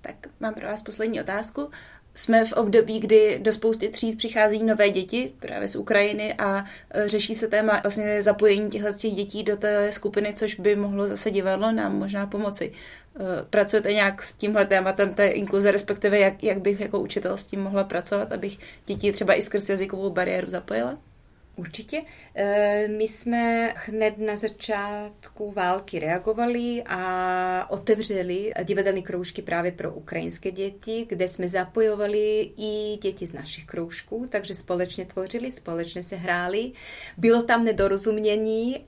Tak 0.02 0.28
mám 0.40 0.54
pro 0.54 0.68
vás 0.68 0.82
poslední 0.82 1.22
otázku 1.22 1.70
jsme 2.16 2.46
v 2.46 2.54
období, 2.54 3.00
kdy 3.00 3.40
do 3.42 3.54
spousty 3.54 3.90
tříd 3.90 4.18
přichází 4.18 4.64
nové 4.64 4.90
děti 4.90 5.32
právě 5.40 5.68
z 5.68 5.76
Ukrajiny 5.76 6.34
a 6.34 6.66
e, 6.92 7.10
řeší 7.10 7.36
se 7.36 7.48
téma 7.48 7.80
vlastně 7.84 8.22
zapojení 8.22 8.70
těchto 8.70 8.94
těch 8.94 9.14
dětí 9.14 9.44
do 9.44 9.58
té 9.58 9.92
skupiny, 9.92 10.34
což 10.34 10.56
by 10.56 10.76
mohlo 10.76 11.08
zase 11.08 11.32
divadlo 11.32 11.72
nám 11.72 11.96
možná 11.96 12.28
pomoci. 12.28 12.72
E, 13.16 13.46
pracujete 13.50 13.94
nějak 13.94 14.24
s 14.24 14.36
tímhle 14.36 14.66
tématem 14.66 15.14
té 15.14 15.28
inkluze, 15.28 15.72
respektive 15.72 16.20
jak, 16.20 16.44
jak 16.44 16.62
bych 16.62 16.80
jako 16.80 17.00
učitel 17.00 17.38
s 17.38 17.48
tím 17.48 17.62
mohla 17.64 17.84
pracovat, 17.84 18.32
abych 18.32 18.58
děti 18.86 19.12
třeba 19.12 19.34
i 19.34 19.42
skrz 19.42 19.70
jazykovou 19.70 20.10
bariéru 20.10 20.50
zapojila? 20.50 20.98
Určitě. 21.56 22.02
E, 22.36 22.88
my 22.88 23.04
jsme 23.04 23.74
hned 23.76 24.18
na 24.18 24.36
začátku 24.36 25.52
války 25.52 26.00
reagovali 26.00 26.84
a 26.86 27.70
otevřeli 27.70 28.52
divadelní 28.64 29.04
kroužky 29.04 29.42
právě 29.42 29.72
pro 29.72 29.94
ukrajinské 29.94 30.52
děti, 30.52 31.06
kde 31.10 31.28
jsme 31.28 31.48
zapojovali 31.48 32.52
i 32.58 32.98
děti 33.02 33.28
z 33.28 33.34
našich 33.34 33.66
kroužků, 33.66 34.26
takže 34.30 34.56
společně 34.56 35.06
tvořili, 35.06 35.52
společně 35.52 36.04
se 36.04 36.16
hráli. 36.16 36.72
Bylo 37.18 37.44
tam 37.44 37.64
nedorozumění 37.64 38.86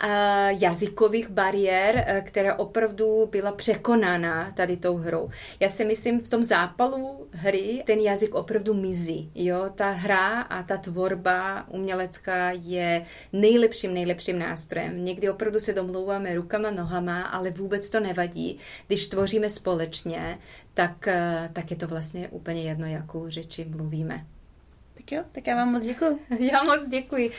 jazykových 0.59 1.29
bariér, 1.29 2.03
e, 2.07 2.21
která 2.21 2.55
opravdu 2.55 3.27
byla 3.31 3.51
překonána 3.51 4.51
tady 4.51 4.77
tou 4.77 4.97
hrou. 4.97 5.29
Já 5.59 5.69
si 5.69 5.85
myslím, 5.85 6.19
v 6.19 6.29
tom 6.29 6.43
zápalu 6.43 7.27
hry 7.31 7.83
ten 7.85 7.99
jazyk 7.99 8.35
opravdu 8.35 8.73
mizí. 8.73 9.31
Jo? 9.35 9.69
Ta 9.75 9.89
hra 9.89 10.41
a 10.41 10.63
ta 10.63 10.77
tvorba 10.77 11.69
umělecká 11.69 12.52
je 12.53 13.05
nejlepším, 13.33 13.93
nejlepším 13.93 14.39
nástrojem. 14.39 15.05
Někdy 15.05 15.29
opravdu 15.29 15.59
se 15.59 15.73
domlouváme 15.73 16.35
rukama, 16.35 16.71
nohama, 16.71 17.21
ale 17.21 17.51
vůbec 17.51 17.89
to 17.89 17.99
nevadí. 17.99 18.57
Když 18.87 19.07
tvoříme 19.07 19.49
společně, 19.49 20.39
tak, 20.73 21.07
eh, 21.07 21.49
tak 21.53 21.71
je 21.71 21.77
to 21.77 21.87
vlastně 21.87 22.27
úplně 22.29 22.61
jedno, 22.61 22.87
jakou 22.87 23.29
řeči 23.29 23.65
mluvíme. 23.65 24.25
Tak 24.93 25.11
jo, 25.11 25.23
tak 25.31 25.47
já 25.47 25.55
vám 25.55 25.71
moc 25.71 25.83
děkuji. 25.83 26.19
Já 26.51 26.63
moc 26.63 26.87
děkuji. 26.87 27.31